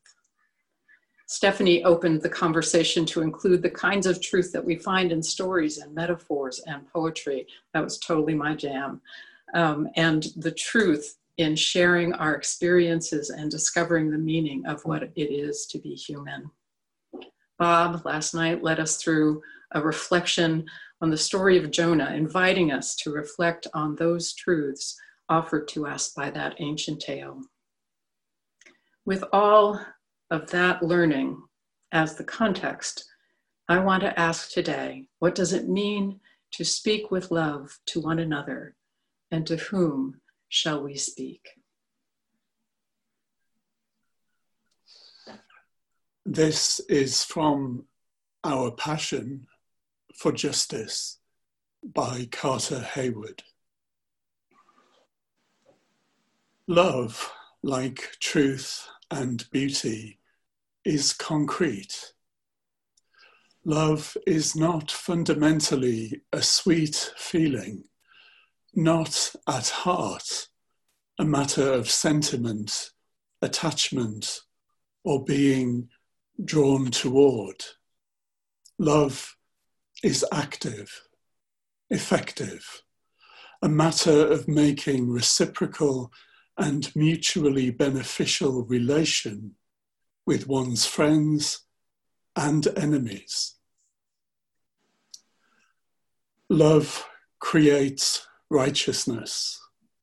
Stephanie 1.28 1.84
opened 1.84 2.22
the 2.22 2.28
conversation 2.28 3.04
to 3.04 3.20
include 3.20 3.60
the 3.60 3.68
kinds 3.68 4.06
of 4.06 4.18
truth 4.22 4.50
that 4.50 4.64
we 4.64 4.76
find 4.76 5.12
in 5.12 5.22
stories 5.22 5.76
and 5.76 5.94
metaphors 5.94 6.58
and 6.66 6.90
poetry. 6.90 7.46
That 7.74 7.84
was 7.84 7.98
totally 7.98 8.34
my 8.34 8.54
jam. 8.54 9.02
Um, 9.52 9.90
and 9.96 10.26
the 10.36 10.52
truth 10.52 11.18
in 11.36 11.54
sharing 11.54 12.14
our 12.14 12.34
experiences 12.34 13.28
and 13.28 13.50
discovering 13.50 14.10
the 14.10 14.16
meaning 14.16 14.64
of 14.64 14.80
what 14.86 15.02
it 15.02 15.12
is 15.16 15.66
to 15.66 15.78
be 15.78 15.94
human. 15.94 16.50
Bob 17.58 18.06
last 18.06 18.34
night 18.34 18.62
led 18.62 18.80
us 18.80 18.96
through 18.96 19.42
a 19.72 19.82
reflection 19.82 20.64
on 21.02 21.10
the 21.10 21.16
story 21.16 21.58
of 21.58 21.70
Jonah, 21.70 22.10
inviting 22.14 22.72
us 22.72 22.96
to 22.96 23.12
reflect 23.12 23.66
on 23.74 23.96
those 23.96 24.32
truths 24.32 24.98
offered 25.28 25.68
to 25.68 25.86
us 25.86 26.08
by 26.08 26.30
that 26.30 26.54
ancient 26.58 27.00
tale. 27.00 27.42
With 29.04 29.24
all 29.30 29.78
of 30.30 30.50
that 30.50 30.82
learning 30.82 31.42
as 31.92 32.14
the 32.14 32.24
context, 32.24 33.04
I 33.68 33.78
want 33.78 34.02
to 34.02 34.18
ask 34.18 34.50
today 34.50 35.06
what 35.18 35.34
does 35.34 35.52
it 35.52 35.68
mean 35.68 36.20
to 36.52 36.64
speak 36.64 37.10
with 37.10 37.30
love 37.30 37.78
to 37.86 38.00
one 38.00 38.18
another, 38.18 38.74
and 39.30 39.46
to 39.46 39.56
whom 39.56 40.20
shall 40.48 40.82
we 40.82 40.96
speak? 40.96 41.48
This 46.24 46.80
is 46.88 47.24
from 47.24 47.84
Our 48.44 48.70
Passion 48.70 49.46
for 50.14 50.32
Justice 50.32 51.18
by 51.82 52.28
Carter 52.30 52.80
Heyward. 52.80 53.40
Love, 56.66 57.30
like 57.62 58.16
truth 58.20 58.86
and 59.10 59.50
beauty, 59.50 60.17
is 60.84 61.12
concrete. 61.12 62.12
Love 63.64 64.16
is 64.26 64.56
not 64.56 64.90
fundamentally 64.90 66.22
a 66.32 66.42
sweet 66.42 67.12
feeling, 67.16 67.84
not 68.74 69.32
at 69.46 69.68
heart 69.68 70.48
a 71.18 71.24
matter 71.24 71.72
of 71.72 71.90
sentiment, 71.90 72.90
attachment, 73.42 74.40
or 75.04 75.24
being 75.24 75.88
drawn 76.44 76.90
toward. 76.90 77.64
Love 78.78 79.36
is 80.04 80.24
active, 80.32 81.02
effective, 81.90 82.82
a 83.62 83.68
matter 83.68 84.28
of 84.28 84.46
making 84.46 85.10
reciprocal 85.10 86.12
and 86.56 86.94
mutually 86.94 87.70
beneficial 87.70 88.64
relation 88.64 89.54
with 90.28 90.46
one's 90.46 90.84
friends 90.84 91.60
and 92.36 92.68
enemies. 92.76 93.54
Love 96.50 97.06
creates 97.40 98.28
righteousness 98.50 99.58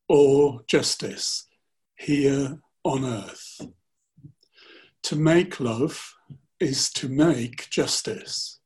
or 0.09 0.61
justice 0.65 1.45
here 1.95 2.59
on 2.83 3.05
earth. 3.05 3.67
To 5.03 5.15
make 5.15 5.59
love 5.59 6.15
is 6.59 6.89
to 6.93 7.07
make 7.07 7.69
justice. 7.69 8.59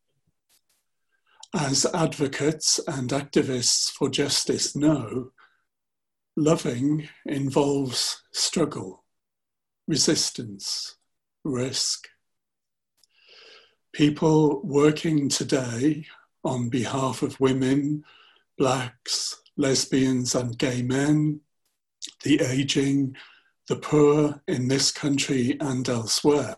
As 1.53 1.85
advocates 1.93 2.79
and 2.87 3.09
activists 3.09 3.91
for 3.91 4.09
justice 4.09 4.77
know, 4.77 5.31
loving 6.37 7.09
involves 7.25 8.23
struggle, 8.31 9.03
resistance, 9.89 10.95
risk. 11.43 12.08
People 13.93 14.62
working 14.63 15.30
today 15.30 16.06
on 16.43 16.69
behalf 16.69 17.21
of 17.21 17.39
women, 17.39 18.04
blacks, 18.58 19.41
lesbians, 19.58 20.36
and 20.36 20.58
gay 20.58 20.82
men, 20.82 21.41
the 22.23 22.41
aging, 22.41 23.15
the 23.67 23.75
poor 23.75 24.41
in 24.47 24.67
this 24.67 24.91
country 24.91 25.58
and 25.60 25.88
elsewhere, 25.89 26.58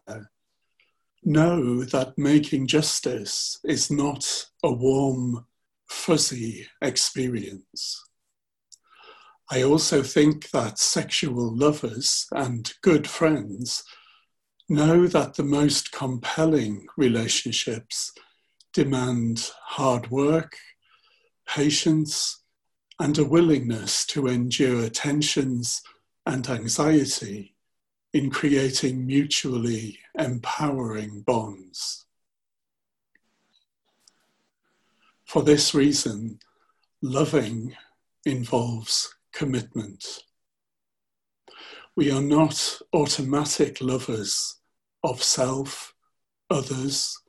know 1.23 1.83
that 1.83 2.17
making 2.17 2.67
justice 2.67 3.59
is 3.63 3.91
not 3.91 4.47
a 4.63 4.71
warm, 4.71 5.45
fuzzy 5.87 6.67
experience. 6.81 8.03
I 9.49 9.63
also 9.63 10.01
think 10.01 10.49
that 10.51 10.79
sexual 10.79 11.53
lovers 11.55 12.27
and 12.31 12.71
good 12.81 13.07
friends 13.07 13.83
know 14.71 15.05
that 15.05 15.33
the 15.33 15.43
most 15.43 15.91
compelling 15.91 16.87
relationships 16.95 18.13
demand 18.71 19.51
hard 19.65 20.09
work, 20.09 20.55
patience, 21.45 22.41
and 22.97 23.17
a 23.17 23.25
willingness 23.25 24.05
to 24.05 24.27
endure 24.27 24.87
tensions 24.87 25.81
and 26.25 26.47
anxiety 26.49 27.53
in 28.13 28.29
creating 28.29 29.05
mutually 29.05 29.99
empowering 30.17 31.21
bonds. 31.27 32.05
For 35.25 35.43
this 35.43 35.73
reason, 35.75 36.39
loving 37.01 37.75
involves 38.25 39.13
commitment. 39.33 40.23
We 41.93 42.09
are 42.09 42.21
not 42.21 42.79
automatic 42.93 43.81
lovers 43.81 44.59
of 45.03 45.23
self, 45.23 45.93
others, 46.49 47.19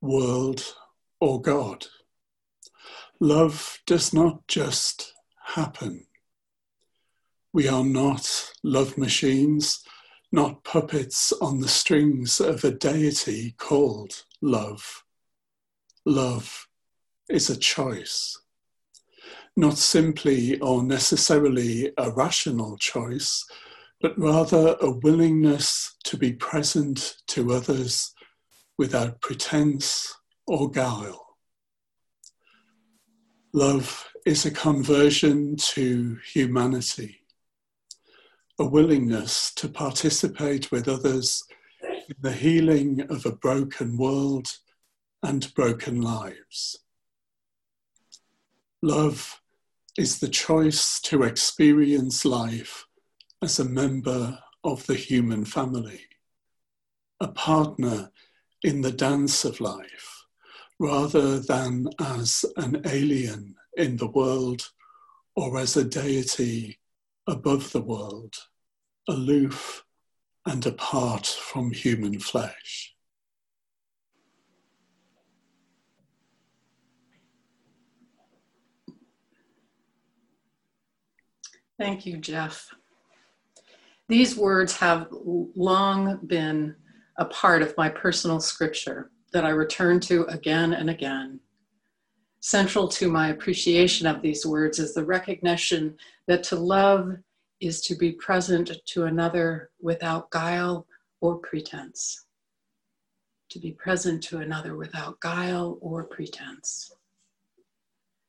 world, 0.00 0.74
or 1.20 1.40
God. 1.40 1.86
Love 3.20 3.78
does 3.86 4.12
not 4.12 4.46
just 4.48 5.12
happen. 5.44 6.06
We 7.52 7.68
are 7.68 7.84
not 7.84 8.52
love 8.64 8.96
machines, 8.98 9.84
not 10.32 10.64
puppets 10.64 11.32
on 11.40 11.60
the 11.60 11.68
strings 11.68 12.40
of 12.40 12.64
a 12.64 12.70
deity 12.70 13.54
called 13.58 14.24
love. 14.40 15.04
Love 16.04 16.66
is 17.28 17.50
a 17.50 17.56
choice, 17.56 18.40
not 19.56 19.78
simply 19.78 20.58
or 20.60 20.82
necessarily 20.82 21.92
a 21.98 22.10
rational 22.10 22.76
choice, 22.78 23.44
but 24.02 24.18
rather 24.18 24.76
a 24.80 24.90
willingness 24.90 25.96
to 26.04 26.18
be 26.18 26.32
present 26.32 27.16
to 27.28 27.52
others 27.52 28.12
without 28.76 29.20
pretense 29.20 30.12
or 30.46 30.70
guile. 30.70 31.38
Love 33.54 34.08
is 34.26 34.44
a 34.44 34.50
conversion 34.50 35.56
to 35.56 36.18
humanity 36.34 37.22
a 38.58 38.64
willingness 38.64 39.52
to 39.54 39.68
participate 39.68 40.70
with 40.70 40.86
others 40.86 41.42
in 41.82 42.14
the 42.20 42.32
healing 42.32 43.00
of 43.10 43.26
a 43.26 43.32
broken 43.32 43.96
world 43.96 44.58
and 45.22 45.52
broken 45.54 46.00
lives. 46.00 46.78
Love 48.82 49.40
is 49.98 50.20
the 50.20 50.28
choice 50.28 51.00
to 51.00 51.22
experience 51.22 52.24
life 52.24 52.86
as 53.42 53.58
a 53.58 53.64
member 53.64 54.38
of 54.62 54.86
the 54.86 54.94
human 54.94 55.44
family, 55.44 56.00
a 57.20 57.26
partner 57.26 58.10
in 58.62 58.80
the 58.80 58.92
dance 58.92 59.44
of 59.44 59.60
life, 59.60 60.26
rather 60.78 61.40
than 61.40 61.88
as 62.00 62.44
an 62.56 62.80
alien 62.86 63.56
in 63.76 63.96
the 63.96 64.06
world 64.06 64.70
or 65.34 65.58
as 65.58 65.76
a 65.76 65.82
deity 65.82 66.78
above 67.26 67.72
the 67.72 67.82
world 67.82 68.34
aloof 69.08 69.84
and 70.46 70.64
apart 70.64 71.26
from 71.26 71.72
human 71.72 72.20
flesh. 72.20 72.94
Thank 81.76 82.06
you, 82.06 82.18
Jeff. 82.18 82.72
These 84.12 84.36
words 84.36 84.76
have 84.76 85.08
long 85.10 86.18
been 86.26 86.76
a 87.16 87.24
part 87.24 87.62
of 87.62 87.74
my 87.78 87.88
personal 87.88 88.40
scripture 88.40 89.10
that 89.32 89.46
I 89.46 89.48
return 89.48 90.00
to 90.00 90.26
again 90.26 90.74
and 90.74 90.90
again. 90.90 91.40
Central 92.40 92.88
to 92.88 93.10
my 93.10 93.28
appreciation 93.28 94.06
of 94.06 94.20
these 94.20 94.44
words 94.44 94.78
is 94.78 94.92
the 94.92 95.02
recognition 95.02 95.96
that 96.26 96.42
to 96.42 96.56
love 96.56 97.16
is 97.62 97.80
to 97.86 97.94
be 97.94 98.12
present 98.12 98.70
to 98.84 99.04
another 99.04 99.70
without 99.80 100.30
guile 100.30 100.86
or 101.22 101.38
pretense. 101.38 102.26
To 103.48 103.58
be 103.58 103.72
present 103.72 104.22
to 104.24 104.40
another 104.40 104.76
without 104.76 105.20
guile 105.20 105.78
or 105.80 106.04
pretense. 106.04 106.92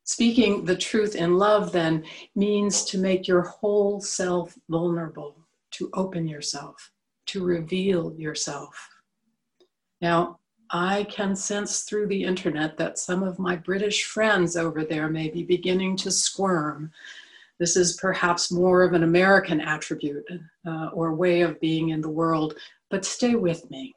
Speaking 0.05 0.63
the 0.63 0.77
truth 0.77 1.13
in 1.13 1.37
love 1.37 1.73
then 1.73 2.05
means 2.35 2.85
to 2.85 2.97
make 2.97 3.27
your 3.27 3.41
whole 3.41 3.99
self 3.99 4.57
vulnerable, 4.69 5.42
to 5.73 5.89
open 5.93 6.27
yourself, 6.27 6.91
to 7.27 7.43
reveal 7.43 8.13
yourself. 8.15 8.89
Now, 10.01 10.39
I 10.69 11.03
can 11.05 11.35
sense 11.35 11.81
through 11.81 12.07
the 12.07 12.23
internet 12.23 12.77
that 12.77 12.97
some 12.97 13.21
of 13.21 13.37
my 13.37 13.55
British 13.55 14.05
friends 14.05 14.55
over 14.55 14.83
there 14.83 15.09
may 15.09 15.29
be 15.29 15.43
beginning 15.43 15.97
to 15.97 16.11
squirm 16.11 16.91
this 17.59 17.77
is 17.77 17.93
perhaps 17.95 18.51
more 18.51 18.83
of 18.83 18.93
an 18.93 19.03
American 19.03 19.61
attribute 19.61 20.25
uh, 20.67 20.87
or 20.87 21.13
way 21.13 21.41
of 21.41 21.59
being 21.59 21.89
in 21.89 22.01
the 22.01 22.09
world, 22.09 22.55
but 22.89 23.05
stay 23.05 23.35
with 23.35 23.69
me. 23.69 23.95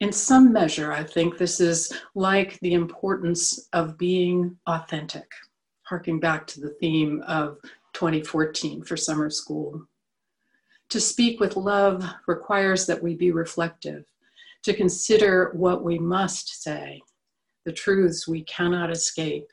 In 0.00 0.12
some 0.12 0.52
measure, 0.52 0.92
I 0.92 1.02
think 1.02 1.36
this 1.36 1.60
is 1.60 1.92
like 2.14 2.58
the 2.60 2.74
importance 2.74 3.68
of 3.72 3.98
being 3.98 4.56
authentic, 4.66 5.28
harking 5.82 6.20
back 6.20 6.46
to 6.46 6.60
the 6.60 6.76
theme 6.80 7.22
of 7.26 7.58
2014 7.98 8.84
for 8.84 8.96
summer 8.96 9.28
school. 9.28 9.84
To 10.90 11.00
speak 11.00 11.40
with 11.40 11.56
love 11.56 12.08
requires 12.28 12.86
that 12.86 13.02
we 13.02 13.16
be 13.16 13.32
reflective, 13.32 14.04
to 14.62 14.72
consider 14.72 15.50
what 15.54 15.82
we 15.82 15.98
must 15.98 16.62
say, 16.62 17.02
the 17.64 17.72
truths 17.72 18.28
we 18.28 18.44
cannot 18.44 18.92
escape, 18.92 19.48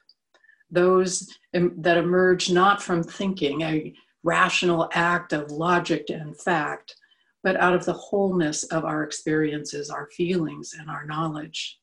those 0.69 1.27
that 1.53 1.97
emerge 1.97 2.51
not 2.51 2.84
from 2.84 3.01
thinking, 3.01 3.62
a 3.62 3.93
rational 4.23 4.89
act 4.93 5.34
of 5.34 5.49
logic 5.49 6.05
and 6.10 6.39
fact, 6.39 6.95
but 7.43 7.60
out 7.60 7.73
of 7.73 7.86
the 7.86 7.93
wholeness 7.93 8.63
of 8.65 8.86
our 8.86 9.03
experiences, 9.03 9.89
our 9.89 10.08
feelings, 10.12 10.75
and 10.79 10.88
our 10.88 11.05
knowledge. 11.05 11.79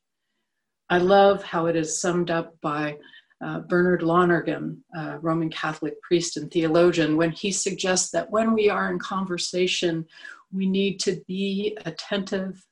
I 0.89 0.99
love 0.99 1.43
how 1.43 1.65
it 1.65 1.75
is 1.75 1.99
summed 1.99 2.31
up 2.31 2.55
by 2.61 2.97
uh, 3.43 3.59
Bernard 3.59 4.03
Lonergan, 4.03 4.83
a 4.95 5.19
Roman 5.19 5.49
Catholic 5.49 6.01
priest 6.01 6.37
and 6.37 6.49
theologian, 6.49 7.17
when 7.17 7.31
he 7.31 7.51
suggests 7.51 8.11
that 8.11 8.29
when 8.31 8.53
we 8.53 8.69
are 8.69 8.91
in 8.91 8.99
conversation, 8.99 10.05
we 10.51 10.67
need 10.67 10.99
to 11.01 11.21
be 11.27 11.77
attentive, 11.85 12.63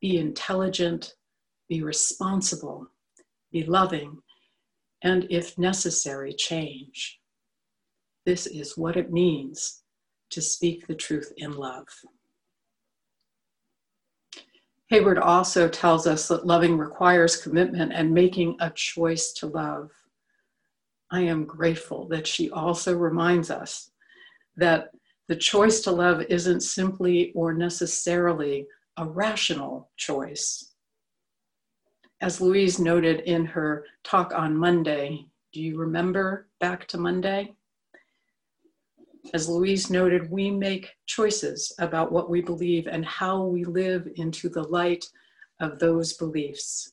be 0.00 0.18
intelligent, 0.18 1.14
be 1.68 1.82
responsible, 1.82 2.86
be 3.50 3.64
loving, 3.64 4.18
and 5.02 5.26
if 5.30 5.58
necessary, 5.58 6.32
change. 6.32 7.18
This 8.24 8.46
is 8.46 8.76
what 8.76 8.96
it 8.96 9.12
means 9.12 9.82
to 10.30 10.40
speak 10.40 10.86
the 10.86 10.94
truth 10.94 11.32
in 11.36 11.52
love. 11.52 11.86
Heyward 14.92 15.20
also 15.20 15.68
tells 15.68 16.06
us 16.06 16.28
that 16.28 16.46
loving 16.46 16.76
requires 16.76 17.36
commitment 17.36 17.92
and 17.92 18.12
making 18.12 18.56
a 18.60 18.70
choice 18.70 19.32
to 19.32 19.46
love. 19.46 19.90
I 21.12 21.20
am 21.20 21.44
grateful 21.44 22.08
that 22.08 22.26
she 22.26 22.50
also 22.50 22.96
reminds 22.96 23.50
us 23.50 23.90
that 24.56 24.88
the 25.28 25.36
choice 25.36 25.82
to 25.82 25.90
love 25.90 26.22
isn't 26.22 26.62
simply 26.62 27.32
or 27.34 27.52
necessarily 27.52 28.66
a 28.96 29.06
rational 29.06 29.90
choice. 29.98 30.72
As 32.22 32.40
Louise 32.40 32.78
noted 32.78 33.20
in 33.20 33.44
her 33.44 33.84
talk 34.04 34.32
on 34.34 34.56
Monday, 34.56 35.26
do 35.52 35.60
you 35.60 35.76
remember 35.76 36.48
back 36.60 36.88
to 36.88 36.98
Monday? 36.98 37.54
As 39.34 39.50
Louise 39.50 39.90
noted, 39.90 40.30
we 40.30 40.50
make 40.50 40.88
choices 41.06 41.74
about 41.78 42.10
what 42.10 42.30
we 42.30 42.40
believe 42.40 42.86
and 42.86 43.04
how 43.04 43.42
we 43.42 43.64
live 43.64 44.08
into 44.16 44.48
the 44.48 44.64
light 44.64 45.04
of 45.60 45.78
those 45.78 46.14
beliefs. 46.14 46.92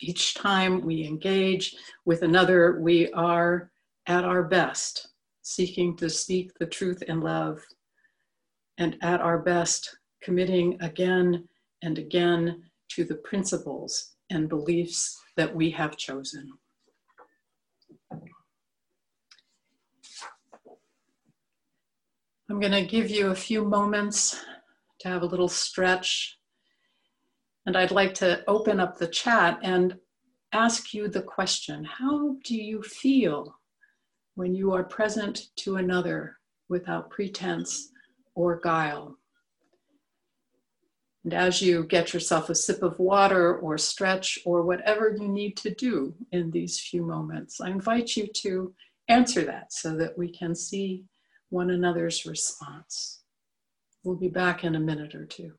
Each 0.00 0.34
time 0.34 0.82
we 0.82 1.04
engage 1.04 1.76
with 2.04 2.22
another, 2.22 2.80
we 2.80 3.10
are 3.12 3.70
at 4.06 4.24
our 4.24 4.44
best, 4.44 5.08
seeking 5.42 5.96
to 5.96 6.08
speak 6.08 6.52
the 6.58 6.66
truth 6.66 7.02
in 7.02 7.20
love, 7.20 7.60
and 8.78 8.96
at 9.02 9.20
our 9.20 9.38
best, 9.38 9.98
committing 10.22 10.80
again 10.80 11.48
and 11.82 11.98
again 11.98 12.62
to 12.90 13.04
the 13.04 13.16
principles 13.16 14.14
and 14.30 14.48
beliefs 14.48 15.20
that 15.36 15.54
we 15.54 15.70
have 15.70 15.96
chosen. 15.96 16.52
I'm 22.50 22.60
going 22.60 22.72
to 22.72 22.82
give 22.82 23.10
you 23.10 23.28
a 23.28 23.34
few 23.34 23.64
moments 23.64 24.42
to 25.00 25.08
have 25.08 25.22
a 25.22 25.26
little 25.26 25.48
stretch. 25.48 26.37
And 27.68 27.76
I'd 27.76 27.90
like 27.90 28.14
to 28.14 28.42
open 28.48 28.80
up 28.80 28.96
the 28.96 29.06
chat 29.06 29.58
and 29.62 29.98
ask 30.52 30.94
you 30.94 31.06
the 31.06 31.20
question 31.20 31.84
How 31.84 32.36
do 32.42 32.56
you 32.56 32.82
feel 32.82 33.58
when 34.36 34.54
you 34.54 34.72
are 34.72 34.84
present 34.84 35.48
to 35.56 35.76
another 35.76 36.38
without 36.70 37.10
pretense 37.10 37.90
or 38.34 38.58
guile? 38.58 39.18
And 41.24 41.34
as 41.34 41.60
you 41.60 41.84
get 41.84 42.14
yourself 42.14 42.48
a 42.48 42.54
sip 42.54 42.82
of 42.82 42.98
water 42.98 43.58
or 43.58 43.76
stretch 43.76 44.38
or 44.46 44.62
whatever 44.62 45.14
you 45.14 45.28
need 45.28 45.58
to 45.58 45.74
do 45.74 46.14
in 46.32 46.50
these 46.50 46.80
few 46.80 47.02
moments, 47.02 47.60
I 47.60 47.68
invite 47.68 48.16
you 48.16 48.28
to 48.44 48.72
answer 49.08 49.44
that 49.44 49.74
so 49.74 49.94
that 49.94 50.16
we 50.16 50.30
can 50.30 50.54
see 50.54 51.04
one 51.50 51.68
another's 51.68 52.24
response. 52.24 53.20
We'll 54.04 54.16
be 54.16 54.28
back 54.28 54.64
in 54.64 54.74
a 54.74 54.80
minute 54.80 55.14
or 55.14 55.26
two. 55.26 55.52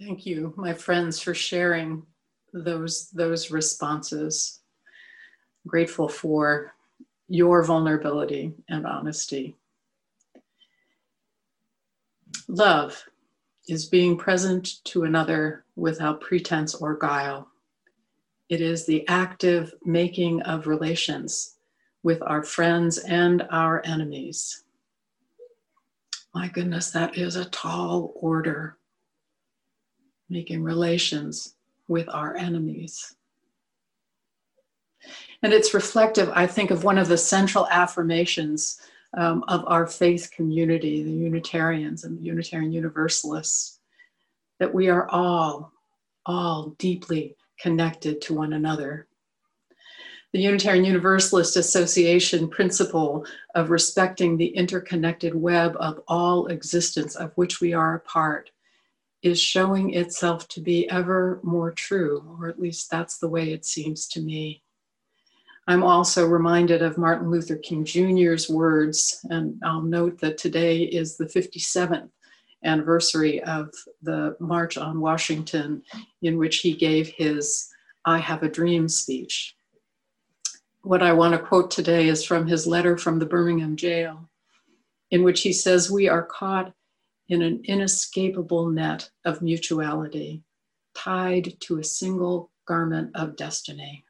Thank 0.00 0.24
you, 0.24 0.54
my 0.56 0.72
friends, 0.72 1.20
for 1.20 1.34
sharing 1.34 2.06
those, 2.54 3.10
those 3.10 3.50
responses. 3.50 4.60
I'm 5.62 5.68
grateful 5.68 6.08
for 6.08 6.72
your 7.28 7.62
vulnerability 7.62 8.54
and 8.70 8.86
honesty. 8.86 9.56
Love 12.48 13.04
is 13.68 13.84
being 13.84 14.16
present 14.16 14.82
to 14.84 15.02
another 15.02 15.66
without 15.76 16.22
pretense 16.22 16.74
or 16.74 16.96
guile. 16.96 17.48
It 18.48 18.62
is 18.62 18.86
the 18.86 19.06
active 19.06 19.74
making 19.84 20.40
of 20.42 20.66
relations 20.66 21.56
with 22.02 22.22
our 22.22 22.42
friends 22.42 22.96
and 22.96 23.46
our 23.50 23.82
enemies. 23.84 24.64
My 26.34 26.48
goodness, 26.48 26.90
that 26.92 27.18
is 27.18 27.36
a 27.36 27.44
tall 27.44 28.14
order 28.16 28.78
making 30.30 30.62
relations 30.62 31.54
with 31.88 32.08
our 32.08 32.36
enemies. 32.36 33.16
And 35.42 35.52
it's 35.52 35.74
reflective, 35.74 36.30
I 36.34 36.46
think, 36.46 36.70
of 36.70 36.84
one 36.84 36.98
of 36.98 37.08
the 37.08 37.18
central 37.18 37.66
affirmations 37.68 38.80
um, 39.16 39.44
of 39.48 39.64
our 39.66 39.86
faith 39.86 40.30
community, 40.30 41.02
the 41.02 41.10
Unitarians 41.10 42.04
and 42.04 42.18
the 42.18 42.22
Unitarian 42.22 42.72
Universalists, 42.72 43.80
that 44.60 44.72
we 44.72 44.88
are 44.88 45.08
all, 45.08 45.72
all 46.26 46.76
deeply 46.78 47.36
connected 47.58 48.20
to 48.22 48.34
one 48.34 48.52
another. 48.52 49.08
The 50.32 50.40
Unitarian 50.40 50.84
Universalist 50.84 51.56
Association 51.56 52.48
principle 52.48 53.26
of 53.56 53.70
respecting 53.70 54.36
the 54.36 54.46
interconnected 54.46 55.34
web 55.34 55.76
of 55.80 56.02
all 56.06 56.46
existence 56.46 57.16
of 57.16 57.32
which 57.34 57.60
we 57.60 57.72
are 57.72 57.96
a 57.96 58.00
part 58.00 58.50
is 59.22 59.40
showing 59.40 59.94
itself 59.94 60.48
to 60.48 60.60
be 60.60 60.88
ever 60.90 61.40
more 61.42 61.70
true, 61.72 62.24
or 62.38 62.48
at 62.48 62.60
least 62.60 62.90
that's 62.90 63.18
the 63.18 63.28
way 63.28 63.52
it 63.52 63.64
seems 63.64 64.06
to 64.08 64.20
me. 64.20 64.62
I'm 65.66 65.84
also 65.84 66.26
reminded 66.26 66.82
of 66.82 66.98
Martin 66.98 67.30
Luther 67.30 67.56
King 67.56 67.84
Jr.'s 67.84 68.48
words, 68.48 69.24
and 69.30 69.60
I'll 69.62 69.82
note 69.82 70.18
that 70.20 70.38
today 70.38 70.82
is 70.82 71.16
the 71.16 71.26
57th 71.26 72.08
anniversary 72.64 73.42
of 73.42 73.72
the 74.02 74.36
March 74.40 74.76
on 74.76 75.00
Washington, 75.00 75.82
in 76.22 76.38
which 76.38 76.58
he 76.58 76.74
gave 76.74 77.08
his 77.08 77.68
I 78.04 78.18
Have 78.18 78.42
a 78.42 78.48
Dream 78.48 78.88
speech. 78.88 79.54
What 80.82 81.02
I 81.02 81.12
want 81.12 81.34
to 81.34 81.38
quote 81.38 81.70
today 81.70 82.08
is 82.08 82.24
from 82.24 82.46
his 82.46 82.66
letter 82.66 82.96
from 82.96 83.18
the 83.18 83.26
Birmingham 83.26 83.76
jail, 83.76 84.28
in 85.10 85.22
which 85.22 85.42
he 85.42 85.52
says, 85.52 85.90
We 85.90 86.08
are 86.08 86.22
caught 86.22 86.72
in 87.30 87.42
an 87.42 87.62
inescapable 87.64 88.68
net 88.68 89.08
of 89.24 89.40
mutuality, 89.40 90.42
tied 90.94 91.58
to 91.60 91.78
a 91.78 91.84
single 91.84 92.50
garment 92.66 93.12
of 93.14 93.36
destiny. 93.36 94.04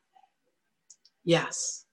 Yes, 1.23 1.85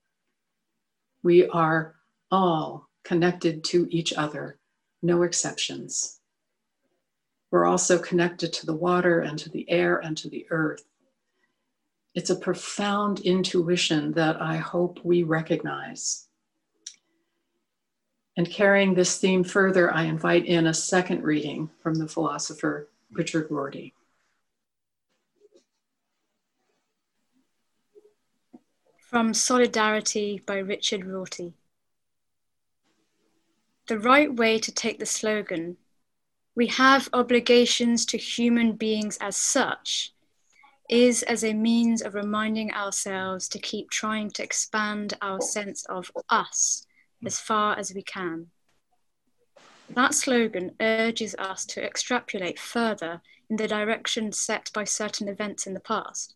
we 1.24 1.46
are 1.50 1.96
all 2.32 2.90
connected 3.04 3.64
to 3.66 3.88
each 3.90 4.14
other, 4.14 4.58
no 5.02 5.24
exceptions. 5.24 6.22
We're 7.52 7.66
also 7.66 8.00
connected 8.00 8.54
to 8.54 8.66
the 8.66 8.76
water 8.76 9.20
and 9.20 9.38
to 9.40 9.50
the 9.50 9.70
air 9.70 9.98
and 9.98 10.16
to 10.18 10.30
the 10.30 10.46
earth. 10.50 10.86
It's 12.16 12.30
a 12.30 12.36
profound 12.36 13.20
intuition 13.20 14.14
that 14.14 14.42
I 14.42 14.58
hope 14.58 15.00
we 15.04 15.24
recognize. 15.24 16.27
And 18.38 18.48
carrying 18.48 18.94
this 18.94 19.18
theme 19.18 19.44
further, 19.44 19.92
I 19.92 20.04
invite 20.04 20.46
in 20.46 20.68
a 20.68 20.74
second 20.74 21.24
reading 21.24 21.72
from 21.82 21.96
the 21.96 22.08
philosopher 22.08 22.88
Richard 23.12 23.50
Rorty. 23.50 23.96
From 29.00 29.34
Solidarity 29.34 30.44
by 30.46 30.60
Richard 30.60 31.04
Rorty. 31.04 31.54
The 33.88 33.98
right 33.98 34.32
way 34.32 34.60
to 34.60 34.72
take 34.72 35.00
the 35.00 35.08
slogan, 35.08 35.78
we 36.54 36.68
have 36.68 37.10
obligations 37.14 38.06
to 38.08 38.20
human 38.20 38.74
beings 38.74 39.18
as 39.20 39.36
such, 39.36 40.14
is 40.88 41.24
as 41.24 41.44
a 41.44 41.54
means 41.54 42.04
of 42.04 42.14
reminding 42.14 42.72
ourselves 42.72 43.48
to 43.48 43.58
keep 43.58 43.90
trying 43.90 44.30
to 44.32 44.44
expand 44.44 45.16
our 45.24 45.42
sense 45.42 45.86
of 45.86 46.12
us 46.30 46.86
as 47.26 47.40
far 47.40 47.78
as 47.78 47.94
we 47.94 48.02
can. 48.02 48.48
That 49.90 50.14
slogan 50.14 50.76
urges 50.80 51.36
us 51.40 51.66
to 51.68 51.84
extrapolate 51.84 52.60
further 52.60 53.22
in 53.50 53.56
the 53.56 53.68
direction 53.68 54.32
set 54.32 54.70
by 54.74 54.84
certain 54.84 55.28
events 55.28 55.66
in 55.66 55.74
the 55.74 55.80
past. 55.80 56.36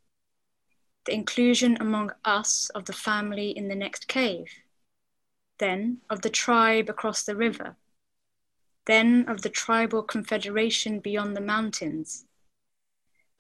The 1.05 1.13
inclusion 1.13 1.77
among 1.79 2.11
us 2.23 2.69
of 2.73 2.85
the 2.85 2.93
family 2.93 3.49
in 3.49 3.67
the 3.67 3.75
next 3.75 4.07
cave, 4.07 4.47
then 5.57 5.97
of 6.09 6.21
the 6.21 6.29
tribe 6.29 6.89
across 6.89 7.23
the 7.23 7.35
river, 7.35 7.75
then 8.85 9.25
of 9.27 9.41
the 9.41 9.49
tribal 9.49 10.03
confederation 10.03 10.99
beyond 10.99 11.35
the 11.35 11.41
mountains, 11.41 12.25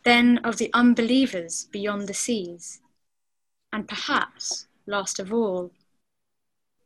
then 0.03 0.39
of 0.39 0.57
the 0.57 0.71
unbelievers 0.73 1.67
beyond 1.71 2.07
the 2.07 2.13
seas, 2.13 2.81
and 3.71 3.87
perhaps, 3.87 4.67
last 4.85 5.19
of 5.19 5.31
all, 5.31 5.71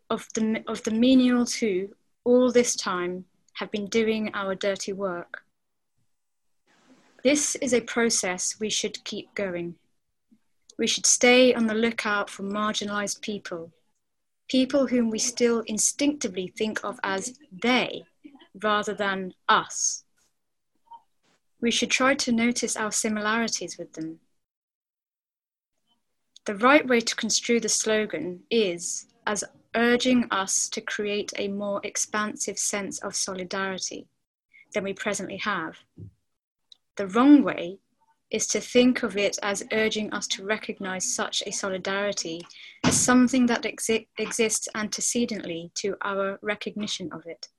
of 0.10 0.28
the, 0.36 0.64
of 0.68 0.84
the 0.84 0.92
menials 0.92 1.60
who, 1.60 1.90
all 2.24 2.52
this 2.52 2.76
time, 2.76 3.26
have 3.54 3.72
been 3.72 3.88
doing 3.88 4.32
our 4.34 4.56
dirty 4.56 4.94
work. 4.94 5.44
This 7.24 7.56
is 7.56 7.74
a 7.74 7.82
process 7.82 8.60
we 8.60 8.70
should 8.70 9.04
keep 9.04 9.34
going. 9.34 9.76
We 10.78 10.88
should 10.88 11.06
stay 11.06 11.54
on 11.54 11.66
the 11.66 11.74
lookout 11.74 12.30
for 12.30 12.44
marginalized 12.44 13.22
people, 13.22 13.72
people 14.48 14.88
whom 14.88 15.10
we 15.10 15.20
still 15.20 15.62
instinctively 15.62 16.54
think 16.56 16.84
of 16.84 17.00
as 17.04 17.40
they 17.52 18.04
rather 18.62 18.94
than 18.94 19.34
us. 19.50 20.04
We 21.62 21.72
should 21.72 21.90
try 21.90 22.14
to 22.16 22.32
notice 22.32 22.76
our 22.76 22.92
similarities 22.92 23.78
with 23.78 23.94
them. 23.94 24.20
The 26.46 26.56
right 26.56 26.88
way 26.88 27.00
to 27.00 27.16
construe 27.16 27.60
the 27.60 27.70
slogan 27.70 28.44
is, 28.52 29.08
as 29.26 29.44
urging 29.76 30.26
us 30.32 30.70
to 30.70 30.82
create 30.82 31.34
a 31.38 31.48
more 31.48 31.82
expansive 31.84 32.58
sense 32.58 33.00
of 33.00 33.16
solidarity 33.16 34.08
than 34.74 34.84
we 34.84 34.94
presently 34.94 35.38
have. 35.38 35.78
The 36.96 37.08
wrong 37.08 37.44
way 37.44 37.80
is 38.32 38.48
to 38.48 38.60
think 38.60 39.04
of 39.04 39.18
it 39.18 39.38
as 39.44 39.64
urging 39.72 40.12
us 40.14 40.28
to 40.28 40.46
recognize 40.46 41.14
such 41.14 41.44
a 41.46 41.52
solidarity 41.52 42.42
as 42.84 43.00
something 43.00 43.46
that 43.46 43.64
exi- 43.64 44.08
exists 44.18 44.68
antecedently 44.76 45.72
to 45.76 45.96
our 46.02 46.40
recognition 46.42 47.12
of 47.12 47.26
it. 47.26 47.50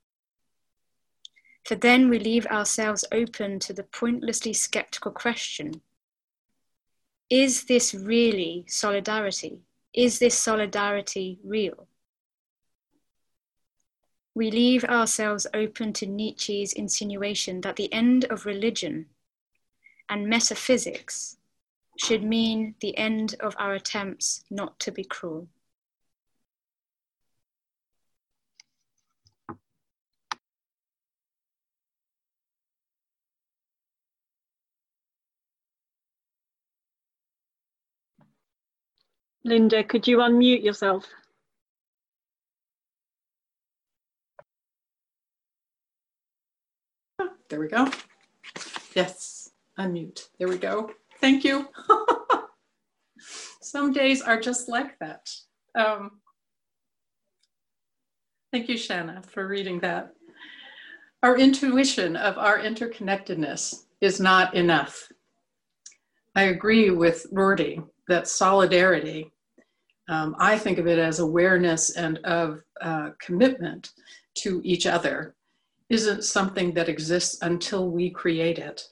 For 1.65 1.75
then 1.75 2.09
we 2.09 2.19
leave 2.19 2.45
ourselves 2.47 3.05
open 3.11 3.59
to 3.59 3.73
the 3.73 3.83
pointlessly 3.83 4.53
skeptical 4.53 5.11
question 5.11 5.81
Is 7.29 7.65
this 7.65 7.93
really 7.93 8.65
solidarity? 8.67 9.59
Is 9.93 10.19
this 10.19 10.37
solidarity 10.37 11.39
real? 11.43 11.87
We 14.37 14.51
leave 14.51 14.83
ourselves 14.83 15.47
open 15.55 15.91
to 15.91 16.05
Nietzsche's 16.05 16.71
insinuation 16.71 17.61
that 17.61 17.75
the 17.75 17.91
end 17.91 18.25
of 18.25 18.45
religion 18.45 19.07
and 20.09 20.27
metaphysics 20.27 21.37
should 21.97 22.23
mean 22.23 22.75
the 22.79 22.95
end 22.95 23.33
of 23.39 23.55
our 23.57 23.73
attempts 23.73 24.43
not 24.51 24.79
to 24.81 24.91
be 24.91 25.03
cruel. 25.03 25.47
Linda, 39.43 39.83
could 39.83 40.07
you 40.07 40.17
unmute 40.17 40.63
yourself? 40.63 41.07
There 47.57 47.63
we 47.63 47.69
go. 47.69 47.91
Yes, 48.93 49.49
unmute. 49.79 50.29
There 50.37 50.47
we 50.47 50.59
go. 50.59 50.91
Thank 51.19 51.43
you. 51.43 51.67
Some 53.63 53.91
days 53.91 54.21
are 54.21 54.39
just 54.39 54.69
like 54.69 54.99
that. 54.99 55.27
Um, 55.73 56.21
thank 58.51 58.69
you, 58.69 58.77
Shanna, 58.77 59.23
for 59.27 59.47
reading 59.47 59.79
that. 59.79 60.13
Our 61.23 61.35
intuition 61.35 62.15
of 62.15 62.37
our 62.37 62.59
interconnectedness 62.59 63.85
is 64.01 64.19
not 64.19 64.53
enough. 64.53 65.11
I 66.35 66.43
agree 66.43 66.91
with 66.91 67.25
Rorty 67.31 67.81
that 68.07 68.27
solidarity, 68.27 69.31
um, 70.09 70.35
I 70.37 70.59
think 70.59 70.77
of 70.77 70.85
it 70.85 70.99
as 70.99 71.17
awareness 71.17 71.95
and 71.95 72.19
of 72.19 72.61
uh, 72.81 73.09
commitment 73.19 73.93
to 74.43 74.61
each 74.63 74.85
other 74.85 75.33
isn't 75.89 76.23
something 76.23 76.73
that 76.73 76.89
exists 76.89 77.37
until 77.41 77.89
we 77.89 78.09
create 78.09 78.59
it. 78.59 78.83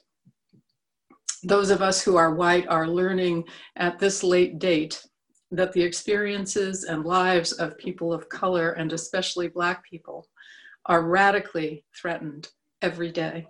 Those 1.42 1.70
of 1.70 1.82
us 1.82 2.02
who 2.02 2.16
are 2.16 2.34
white 2.34 2.66
are 2.68 2.88
learning 2.88 3.44
at 3.76 3.98
this 3.98 4.22
late 4.22 4.58
date 4.58 5.04
that 5.50 5.72
the 5.72 5.82
experiences 5.82 6.84
and 6.84 7.04
lives 7.04 7.52
of 7.52 7.78
people 7.78 8.12
of 8.12 8.28
color, 8.28 8.72
and 8.72 8.92
especially 8.92 9.48
Black 9.48 9.84
people, 9.84 10.26
are 10.86 11.02
radically 11.02 11.84
threatened 11.94 12.48
every 12.82 13.12
day. 13.12 13.46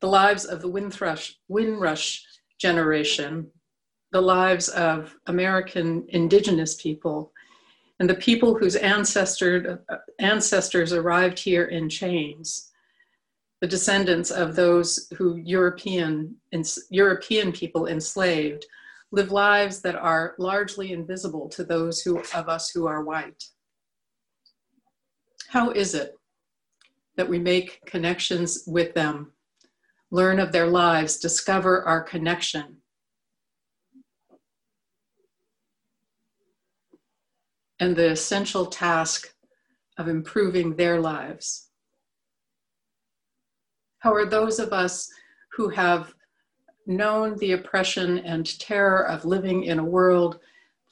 The 0.00 0.08
lives 0.08 0.44
of 0.44 0.60
the 0.60 0.68
Windrush, 0.68 1.36
Windrush 1.48 2.24
generation, 2.58 3.50
the 4.10 4.20
lives 4.20 4.68
of 4.68 5.14
American 5.26 6.04
indigenous 6.08 6.80
people, 6.80 7.32
and 8.00 8.08
the 8.08 8.14
people 8.14 8.54
whose 8.54 8.76
ancestor, 8.76 9.84
ancestors 10.18 10.92
arrived 10.92 11.38
here 11.38 11.64
in 11.64 11.88
chains, 11.88 12.70
the 13.60 13.66
descendants 13.66 14.30
of 14.30 14.54
those 14.54 15.08
who 15.16 15.36
European, 15.36 16.36
European 16.90 17.52
people 17.52 17.86
enslaved, 17.88 18.66
live 19.10 19.32
lives 19.32 19.80
that 19.80 19.96
are 19.96 20.34
largely 20.38 20.92
invisible 20.92 21.48
to 21.48 21.64
those 21.64 22.00
who, 22.00 22.18
of 22.34 22.48
us 22.48 22.70
who 22.70 22.86
are 22.86 23.02
white. 23.02 23.44
How 25.48 25.70
is 25.70 25.94
it 25.94 26.14
that 27.16 27.28
we 27.28 27.38
make 27.38 27.84
connections 27.84 28.62
with 28.66 28.94
them, 28.94 29.32
learn 30.10 30.38
of 30.38 30.52
their 30.52 30.66
lives, 30.66 31.18
discover 31.18 31.82
our 31.82 32.02
connection, 32.02 32.76
and 37.80 37.94
the 37.94 38.10
essential 38.10 38.66
task 38.66 39.34
of 39.98 40.08
improving 40.08 40.76
their 40.76 41.00
lives? 41.00 41.68
How 44.00 44.14
are 44.14 44.26
those 44.26 44.58
of 44.58 44.72
us 44.72 45.10
who 45.52 45.68
have 45.70 46.14
known 46.86 47.36
the 47.38 47.52
oppression 47.52 48.18
and 48.18 48.58
terror 48.58 49.06
of 49.06 49.24
living 49.24 49.64
in 49.64 49.78
a 49.78 49.84
world 49.84 50.38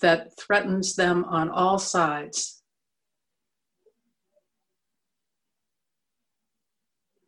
that 0.00 0.36
threatens 0.38 0.94
them 0.96 1.24
on 1.24 1.48
all 1.48 1.78
sides? 1.78 2.62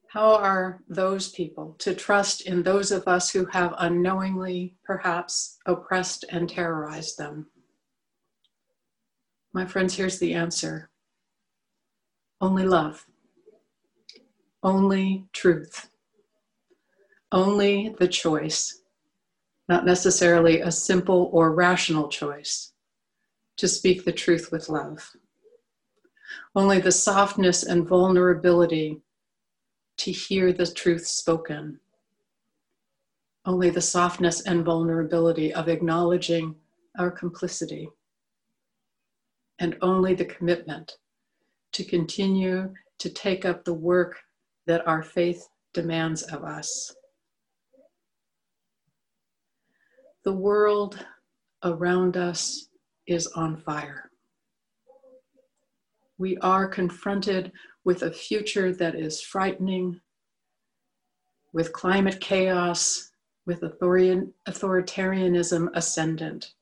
How 0.08 0.34
are 0.34 0.80
those 0.88 1.30
people 1.30 1.76
to 1.80 1.94
trust 1.94 2.40
in 2.40 2.62
those 2.62 2.90
of 2.90 3.06
us 3.06 3.30
who 3.30 3.44
have 3.46 3.74
unknowingly, 3.78 4.74
perhaps, 4.84 5.58
oppressed 5.66 6.24
and 6.30 6.48
terrorized 6.48 7.18
them? 7.18 7.46
My 9.58 9.66
friends, 9.66 9.96
here's 9.96 10.20
the 10.20 10.34
answer. 10.34 10.88
Only 12.40 12.62
love, 12.62 13.04
only 14.62 15.24
truth, 15.32 15.90
only 17.32 17.92
the 17.98 18.06
choice, 18.06 18.82
not 19.68 19.84
necessarily 19.84 20.60
a 20.60 20.70
simple 20.70 21.28
or 21.32 21.56
rational 21.56 22.06
choice, 22.06 22.72
to 23.56 23.66
speak 23.66 24.04
the 24.04 24.12
truth 24.12 24.52
with 24.52 24.68
love. 24.68 25.10
Only 26.54 26.78
the 26.78 26.92
softness 26.92 27.64
and 27.64 27.84
vulnerability 27.84 29.00
to 29.96 30.12
hear 30.12 30.52
the 30.52 30.68
truth 30.68 31.04
spoken. 31.04 31.80
Only 33.44 33.70
the 33.70 33.80
softness 33.80 34.40
and 34.42 34.64
vulnerability 34.64 35.52
of 35.52 35.68
acknowledging 35.68 36.54
our 36.96 37.10
complicity 37.10 37.88
and 39.60 39.76
only 39.82 40.14
the 40.14 40.24
commitment 40.24 40.96
to 41.72 41.84
continue 41.84 42.72
to 42.98 43.10
take 43.10 43.44
up 43.44 43.64
the 43.64 43.74
work 43.74 44.16
that 44.66 44.86
our 44.86 45.02
faith 45.02 45.48
demands 45.72 46.22
of 46.24 46.44
us. 46.44 46.94
The 50.24 50.32
world 50.32 51.04
around 51.64 52.16
us 52.16 52.68
is 53.06 53.26
on 53.28 53.56
fire. 53.56 54.10
We 56.18 56.36
are 56.38 56.66
confronted 56.66 57.52
with 57.84 58.02
a 58.02 58.10
future 58.10 58.72
that 58.74 58.94
is 58.94 59.22
frightening, 59.22 60.00
with 61.52 61.72
climate 61.72 62.20
chaos, 62.20 63.10
with 63.46 63.62
authoritarianism 63.62 65.68
ascendant. 65.74 66.54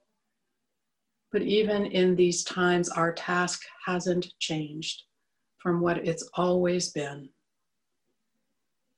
But 1.36 1.42
even 1.42 1.84
in 1.84 2.16
these 2.16 2.42
times, 2.44 2.88
our 2.88 3.12
task 3.12 3.60
hasn't 3.84 4.32
changed 4.38 5.02
from 5.58 5.82
what 5.82 5.98
it's 5.98 6.26
always 6.32 6.92
been. 6.92 7.28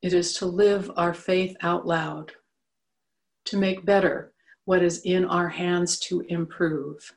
It 0.03 0.13
is 0.13 0.35
to 0.35 0.47
live 0.47 0.89
our 0.97 1.13
faith 1.13 1.57
out 1.63 1.85
loud, 1.85 2.31
to 3.47 3.57
make 3.57 3.85
better 3.85 4.35
what 4.67 4.85
is 4.85 5.01
in 5.01 5.25
our 5.25 5.49
hands 5.49 5.99
to 6.07 6.21
improve, 6.29 7.13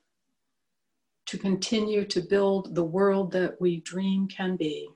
to 1.28 1.38
continue 1.38 2.04
to 2.06 2.22
build 2.22 2.74
the 2.74 2.84
world 2.84 3.32
that 3.34 3.62
we 3.62 3.82
dream 3.82 4.28
can 4.28 4.56
be, 4.56 4.90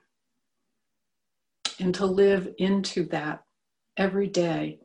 and 1.80 1.94
to 1.94 2.08
live 2.08 2.52
into 2.58 3.04
that 3.10 3.44
every 3.96 4.28
day 4.28 4.80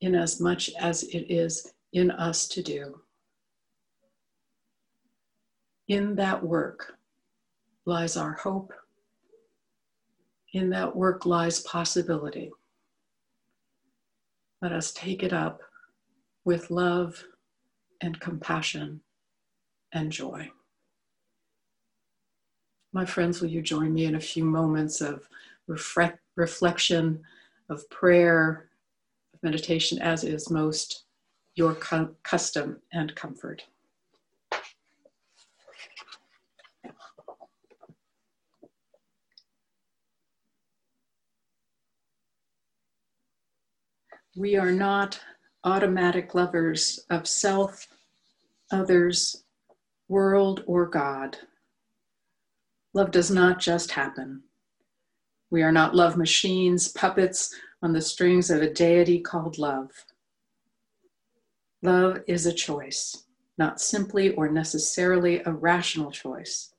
in 0.00 0.14
as 0.14 0.40
much 0.40 0.70
as 0.80 1.02
it 1.02 1.30
is 1.30 1.74
in 1.92 2.10
us 2.10 2.48
to 2.48 2.62
do. 2.62 3.03
In 5.88 6.14
that 6.16 6.42
work 6.42 6.94
lies 7.84 8.16
our 8.16 8.32
hope. 8.32 8.72
In 10.54 10.70
that 10.70 10.96
work 10.96 11.26
lies 11.26 11.60
possibility. 11.60 12.50
Let 14.62 14.72
us 14.72 14.92
take 14.92 15.22
it 15.22 15.32
up 15.34 15.60
with 16.44 16.70
love 16.70 17.22
and 18.00 18.18
compassion 18.18 19.00
and 19.92 20.10
joy. 20.10 20.50
My 22.94 23.04
friends, 23.04 23.40
will 23.40 23.48
you 23.48 23.60
join 23.60 23.92
me 23.92 24.06
in 24.06 24.14
a 24.14 24.20
few 24.20 24.44
moments 24.44 25.02
of 25.02 25.28
reflect, 25.66 26.18
reflection, 26.36 27.22
of 27.68 27.88
prayer, 27.90 28.70
of 29.34 29.42
meditation, 29.42 30.00
as 30.00 30.24
is 30.24 30.48
most 30.48 31.04
your 31.56 31.74
custom 32.22 32.80
and 32.92 33.14
comfort? 33.14 33.64
We 44.36 44.56
are 44.56 44.72
not 44.72 45.20
automatic 45.62 46.34
lovers 46.34 46.98
of 47.08 47.28
self, 47.28 47.86
others, 48.72 49.44
world, 50.08 50.64
or 50.66 50.86
God. 50.86 51.38
Love 52.94 53.12
does 53.12 53.30
not 53.30 53.60
just 53.60 53.92
happen. 53.92 54.42
We 55.50 55.62
are 55.62 55.70
not 55.70 55.94
love 55.94 56.16
machines, 56.16 56.88
puppets 56.88 57.54
on 57.80 57.92
the 57.92 58.00
strings 58.00 58.50
of 58.50 58.60
a 58.60 58.72
deity 58.72 59.20
called 59.20 59.56
love. 59.56 59.90
Love 61.82 62.18
is 62.26 62.44
a 62.44 62.52
choice, 62.52 63.24
not 63.56 63.80
simply 63.80 64.34
or 64.34 64.48
necessarily 64.48 65.42
a 65.46 65.52
rational 65.52 66.10
choice, 66.10 66.74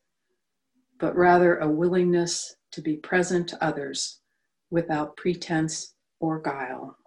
but 0.99 1.15
rather 1.15 1.57
a 1.59 1.69
willingness 1.69 2.57
to 2.71 2.81
be 2.81 2.97
present 2.97 3.47
to 3.47 3.63
others 3.63 4.19
without 4.71 5.15
pretense 5.15 5.93
or 6.19 6.41
guile. 6.41 6.97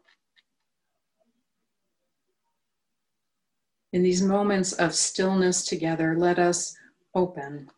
In 3.93 4.03
these 4.03 4.23
moments 4.23 4.73
of 4.73 4.95
stillness 4.95 5.65
together, 5.65 6.15
let 6.17 6.39
us 6.39 6.77
open. 7.15 7.71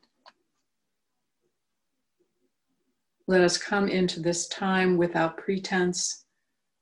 Let 3.29 3.43
us 3.43 3.57
come 3.57 3.89
into 3.89 4.19
this 4.19 4.49
time 4.49 4.97
without 4.97 5.37
pretense, 5.37 6.25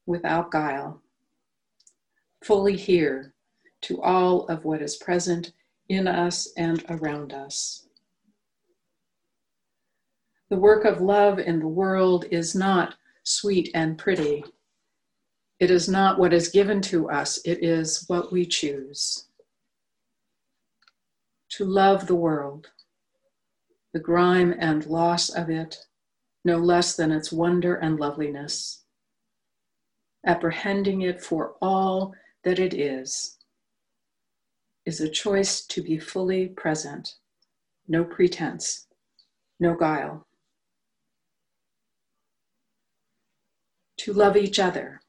without 0.06 0.50
guile, 0.50 1.02
fully 2.42 2.74
here 2.74 3.34
to 3.82 4.00
all 4.00 4.46
of 4.46 4.64
what 4.64 4.80
is 4.80 4.96
present 4.96 5.52
in 5.90 6.08
us 6.08 6.50
and 6.56 6.82
around 6.88 7.34
us. 7.34 7.86
The 10.48 10.56
work 10.56 10.86
of 10.86 11.02
love 11.02 11.38
in 11.38 11.58
the 11.58 11.68
world 11.68 12.24
is 12.30 12.54
not 12.54 12.94
sweet 13.24 13.70
and 13.74 13.98
pretty. 13.98 14.42
It 15.60 15.72
is 15.72 15.88
not 15.88 16.20
what 16.20 16.32
is 16.32 16.50
given 16.50 16.80
to 16.82 17.10
us, 17.10 17.38
it 17.44 17.64
is 17.64 18.04
what 18.06 18.30
we 18.30 18.46
choose. 18.46 19.26
To 21.50 21.64
love 21.64 22.06
the 22.06 22.14
world, 22.14 22.70
the 23.92 23.98
grime 23.98 24.54
and 24.56 24.86
loss 24.86 25.30
of 25.30 25.50
it, 25.50 25.84
no 26.44 26.58
less 26.58 26.94
than 26.94 27.10
its 27.10 27.32
wonder 27.32 27.74
and 27.74 27.98
loveliness, 27.98 28.84
apprehending 30.24 31.02
it 31.02 31.20
for 31.20 31.54
all 31.60 32.14
that 32.44 32.60
it 32.60 32.72
is, 32.72 33.38
is 34.86 35.00
a 35.00 35.08
choice 35.08 35.66
to 35.66 35.82
be 35.82 35.98
fully 35.98 36.46
present, 36.48 37.16
no 37.88 38.04
pretense, 38.04 38.86
no 39.58 39.74
guile. 39.74 40.24
To 43.98 44.12
love 44.12 44.36
each 44.36 44.60
other 44.60 45.00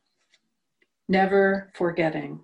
never 1.09 1.71
forgetting, 1.73 2.39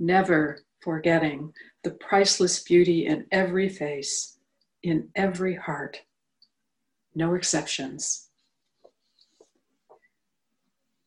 never 0.00 0.58
forgetting 0.80 1.52
the 1.84 1.92
priceless 1.92 2.62
beauty 2.64 3.06
in 3.06 3.24
every 3.30 3.68
face, 3.68 4.36
in 4.82 5.08
every 5.14 5.54
heart, 5.54 6.02
no 7.14 7.34
exceptions. 7.34 8.28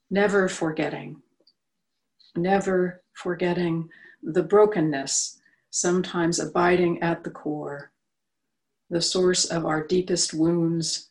Never 0.10 0.48
forgetting, 0.48 1.22
never 2.36 3.04
forgetting 3.14 3.90
the 4.24 4.44
brokenness 4.44 5.40
sometimes 5.72 6.40
abiding 6.40 7.02
at 7.02 7.24
the 7.24 7.30
core, 7.30 7.92
the 8.90 9.02
source 9.02 9.46
of 9.46 9.66
our 9.66 9.86
deepest 9.86 10.34
wounds, 10.34 11.10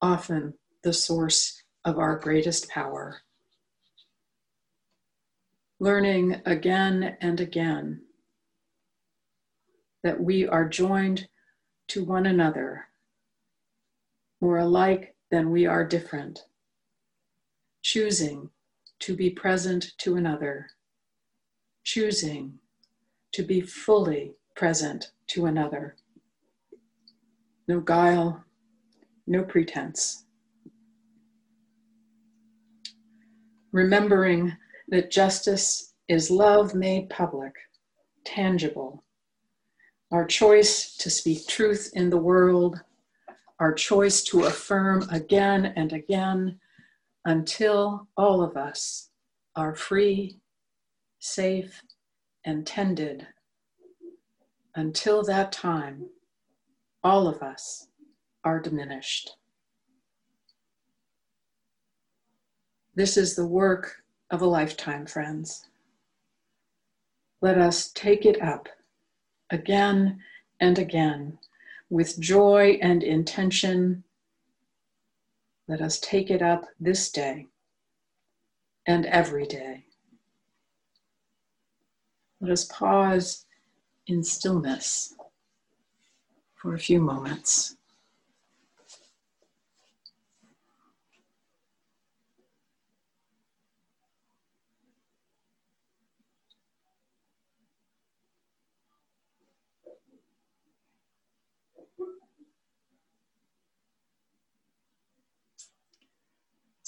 often 0.00 0.54
the 0.82 0.92
source 0.92 1.62
of 1.84 1.98
our 1.98 2.18
greatest 2.18 2.68
power 2.68 3.22
learning 5.80 6.40
again 6.44 7.16
and 7.20 7.40
again 7.40 8.00
that 10.02 10.20
we 10.20 10.46
are 10.46 10.68
joined 10.68 11.28
to 11.88 12.04
one 12.04 12.26
another, 12.26 12.86
more 14.40 14.58
alike 14.58 15.14
than 15.30 15.50
we 15.50 15.66
are 15.66 15.84
different, 15.84 16.40
choosing 17.82 18.50
to 18.98 19.14
be 19.14 19.30
present 19.30 19.92
to 19.98 20.16
another, 20.16 20.66
choosing 21.84 22.58
to 23.32 23.42
be 23.42 23.60
fully 23.60 24.34
present 24.56 25.12
to 25.28 25.46
another, 25.46 25.96
no 27.68 27.80
guile, 27.80 28.44
no 29.26 29.42
pretense. 29.44 30.24
Remembering 33.70 34.56
that 34.88 35.10
justice 35.10 35.94
is 36.08 36.30
love 36.30 36.74
made 36.74 37.10
public, 37.10 37.54
tangible. 38.24 39.04
Our 40.10 40.26
choice 40.26 40.96
to 40.96 41.10
speak 41.10 41.46
truth 41.46 41.90
in 41.94 42.08
the 42.08 42.18
world, 42.18 42.80
our 43.60 43.74
choice 43.74 44.22
to 44.24 44.44
affirm 44.44 45.06
again 45.10 45.72
and 45.76 45.92
again 45.92 46.58
until 47.24 48.08
all 48.16 48.42
of 48.42 48.56
us 48.56 49.10
are 49.56 49.74
free, 49.74 50.38
safe, 51.18 51.82
and 52.44 52.66
tended. 52.66 53.26
Until 54.74 55.22
that 55.24 55.52
time, 55.52 56.06
all 57.04 57.26
of 57.26 57.42
us 57.42 57.88
are 58.44 58.60
diminished. 58.60 59.36
This 62.94 63.16
is 63.16 63.36
the 63.36 63.46
work 63.46 64.02
of 64.30 64.42
a 64.42 64.46
lifetime, 64.46 65.06
friends. 65.06 65.66
Let 67.40 67.56
us 67.58 67.90
take 67.92 68.26
it 68.26 68.40
up 68.42 68.68
again 69.50 70.20
and 70.60 70.78
again 70.78 71.38
with 71.88 72.20
joy 72.20 72.78
and 72.82 73.02
intention. 73.02 74.04
Let 75.66 75.80
us 75.80 75.98
take 76.00 76.30
it 76.30 76.42
up 76.42 76.64
this 76.80 77.10
day 77.10 77.46
and 78.86 79.06
every 79.06 79.46
day. 79.46 79.84
Let 82.40 82.50
us 82.50 82.64
pause 82.64 83.46
in 84.06 84.22
stillness 84.22 85.14
for 86.54 86.74
a 86.74 86.78
few 86.78 87.00
moments. 87.00 87.77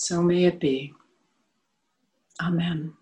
So 0.03 0.23
may 0.23 0.45
it 0.45 0.59
be. 0.59 0.95
Amen. 2.41 2.95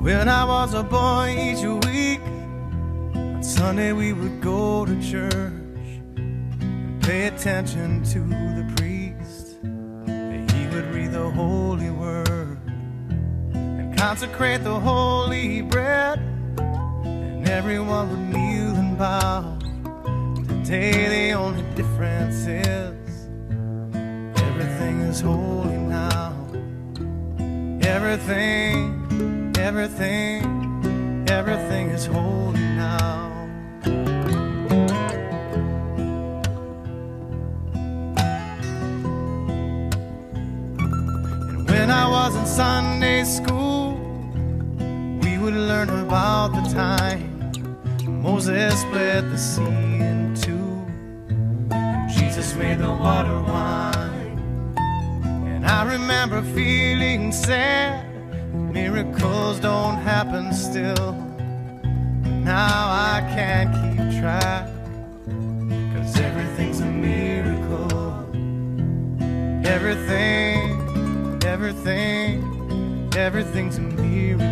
When 0.00 0.28
I 0.30 0.44
was 0.46 0.72
a 0.72 0.82
boy 0.82 1.36
each 1.38 1.62
week, 1.86 2.20
on 3.14 3.42
Sunday 3.42 3.92
we 3.92 4.14
would 4.14 4.40
go 4.40 4.86
to 4.86 4.98
church 5.02 5.61
pay 7.02 7.26
attention 7.26 8.02
to 8.04 8.20
the 8.20 8.72
priest. 8.76 9.60
That 9.62 10.50
he 10.52 10.66
would 10.74 10.86
read 10.94 11.12
the 11.12 11.30
holy 11.30 11.90
word 11.90 12.58
and 13.54 13.96
consecrate 13.96 14.64
the 14.64 14.78
holy 14.80 15.62
bread, 15.62 16.18
and 16.58 17.48
everyone 17.48 18.10
would 18.10 18.28
kneel 18.34 18.74
and 18.76 18.96
bow. 18.96 19.58
Today 20.64 21.30
the 21.30 21.32
only 21.32 21.62
difference 21.74 22.46
is 22.46 23.28
everything 24.48 25.00
is 25.00 25.20
holy 25.20 25.76
now. 25.76 26.34
Everything 27.82 29.02
everything, 29.62 31.24
everything 31.28 31.90
is 31.90 32.04
holy 32.04 32.71
I 41.92 42.08
was 42.08 42.34
in 42.36 42.46
Sunday 42.46 43.24
school, 43.24 43.94
we 45.22 45.38
would 45.38 45.54
learn 45.54 45.90
about 45.90 46.48
the 46.54 46.62
time 46.72 47.28
Moses 48.22 48.80
split 48.80 49.30
the 49.30 49.36
sea 49.36 49.62
in 49.62 50.34
two, 50.34 50.86
Jesus 52.14 52.54
made 52.54 52.78
the 52.78 52.90
water 52.90 53.40
wine. 53.42 54.74
And 55.46 55.66
I 55.66 55.82
remember 55.84 56.40
feeling 56.54 57.30
sad 57.32 58.06
miracles 58.54 59.60
don't 59.60 59.96
happen 59.96 60.52
still. 60.52 61.12
Now 62.44 62.88
I 63.14 63.20
can't 63.34 63.70
keep 63.74 64.20
track, 64.20 64.68
Everything, 71.72 72.44
everything, 73.14 73.16
everything's 73.16 73.78
a 73.78 73.80
miracle. 73.80 74.46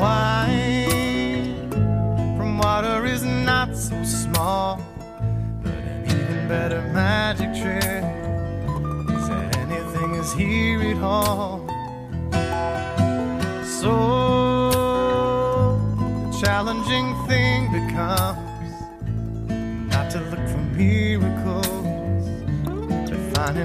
Wine 0.00 1.70
from 2.38 2.56
water 2.56 3.04
is 3.04 3.22
not 3.22 3.76
so 3.76 4.02
small 4.02 4.80
but 5.62 5.72
an 5.74 6.04
even 6.06 6.48
better 6.48 6.80
magic 6.94 7.50
trick 7.50 8.02
is 9.14 9.28
that 9.28 9.56
anything 9.58 10.14
is 10.14 10.32
here 10.32 10.80
at 10.80 11.02
all. 11.02 11.66
So 13.62 13.92
the 16.30 16.38
challenging 16.40 17.14
thing 17.28 17.70
becomes 17.72 18.37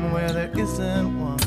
where 0.01 0.31
there 0.31 0.49
isn't 0.57 1.19
one. 1.19 1.37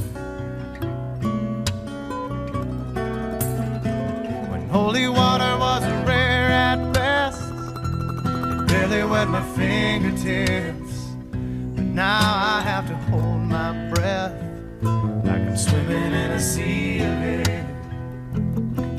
When 4.51 4.68
holy 4.68 5.09
water 5.09 5.59
was 5.59 5.82
rare 6.07 6.51
at 6.51 6.92
best, 6.92 7.42
it 7.42 8.68
barely 8.68 9.03
wet 9.03 9.28
my 9.28 9.42
fingertips. 9.57 11.16
But 11.74 11.84
now 11.84 12.20
I 12.20 12.61
have 12.61 12.86
to 12.86 12.94
hold 13.11 13.40
my 13.40 13.90
breath 13.92 14.34
like 15.24 15.42
I'm 15.42 15.57
swimming 15.57 16.12
in 16.12 16.30
a 16.30 16.40
sea 16.40 16.99
of 17.01 17.22
it. 17.22 17.64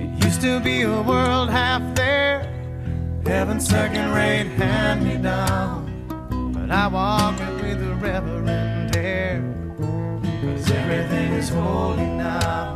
It 0.01 0.25
used 0.25 0.41
to 0.41 0.59
be 0.59 0.81
a 0.81 1.01
world 1.01 1.49
half 1.49 1.95
there, 1.95 2.51
heaven's 3.25 3.65
second 3.65 4.11
rate 4.11 4.47
hand 4.57 5.05
me 5.05 5.15
down. 5.15 5.85
But 6.53 6.69
I 6.69 6.87
walk 6.87 7.39
everything 10.89 11.33
is 11.33 11.49
holy 11.49 12.05
now. 12.05 12.66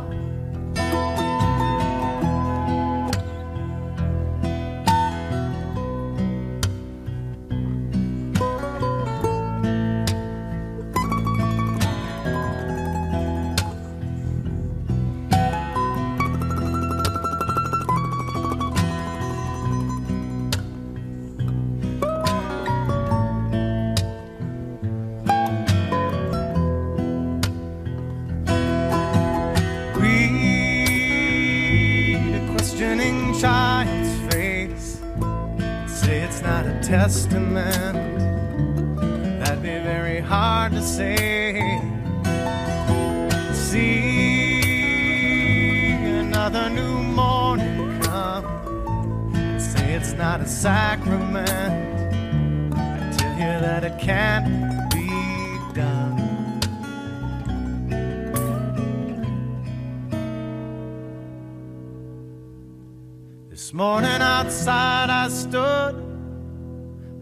This 63.72 63.78
morning 63.78 64.20
outside 64.20 65.08
I 65.08 65.28
stood, 65.28 65.94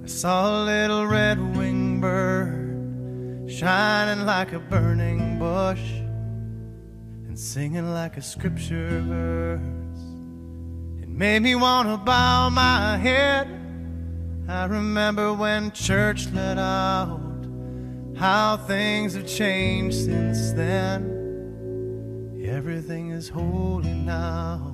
I 0.03 0.07
saw 0.09 0.51
a 0.51 0.65
little 0.65 1.07
red 1.07 1.39
winged 1.57 2.01
bird 2.01 3.49
shining 3.49 4.27
like 4.27 4.53
a 4.53 4.59
burning 4.59 5.39
bush 5.39 5.79
and 7.29 7.39
singing 7.39 7.95
like 7.95 8.17
a 8.17 8.21
scripture 8.21 9.01
verse. 9.07 10.01
It 11.01 11.09
made 11.09 11.39
me 11.39 11.55
want 11.55 11.89
to 11.89 11.97
bow 11.99 12.51
my 12.51 12.97
head. 12.97 13.47
I 14.49 14.65
remember 14.65 15.33
when 15.33 15.71
church 15.71 16.27
let 16.33 16.59
out 16.59 17.47
how 18.17 18.57
things 18.57 19.15
have 19.15 19.29
changed 19.29 19.99
since 19.99 20.51
then. 20.51 22.43
Everything 22.45 23.11
is 23.11 23.29
holy 23.29 23.95
now. 23.95 24.70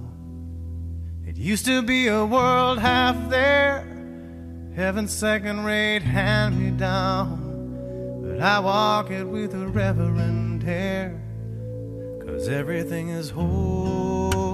It 1.37 1.43
used 1.43 1.67
to 1.67 1.83
be 1.83 2.07
a 2.07 2.25
world 2.25 2.79
half 2.79 3.29
there, 3.29 3.87
heaven's 4.75 5.13
second 5.13 5.67
rate 5.67 6.01
hand 6.01 6.59
me 6.59 6.71
down. 6.71 8.23
But 8.23 8.41
I 8.41 8.59
walk 8.59 9.11
it 9.11 9.25
with 9.25 9.53
a 9.53 9.69
reverend 9.69 10.65
air, 10.67 11.21
cause 12.25 12.49
everything 12.49 13.11
is 13.11 13.29
now. 13.35 14.46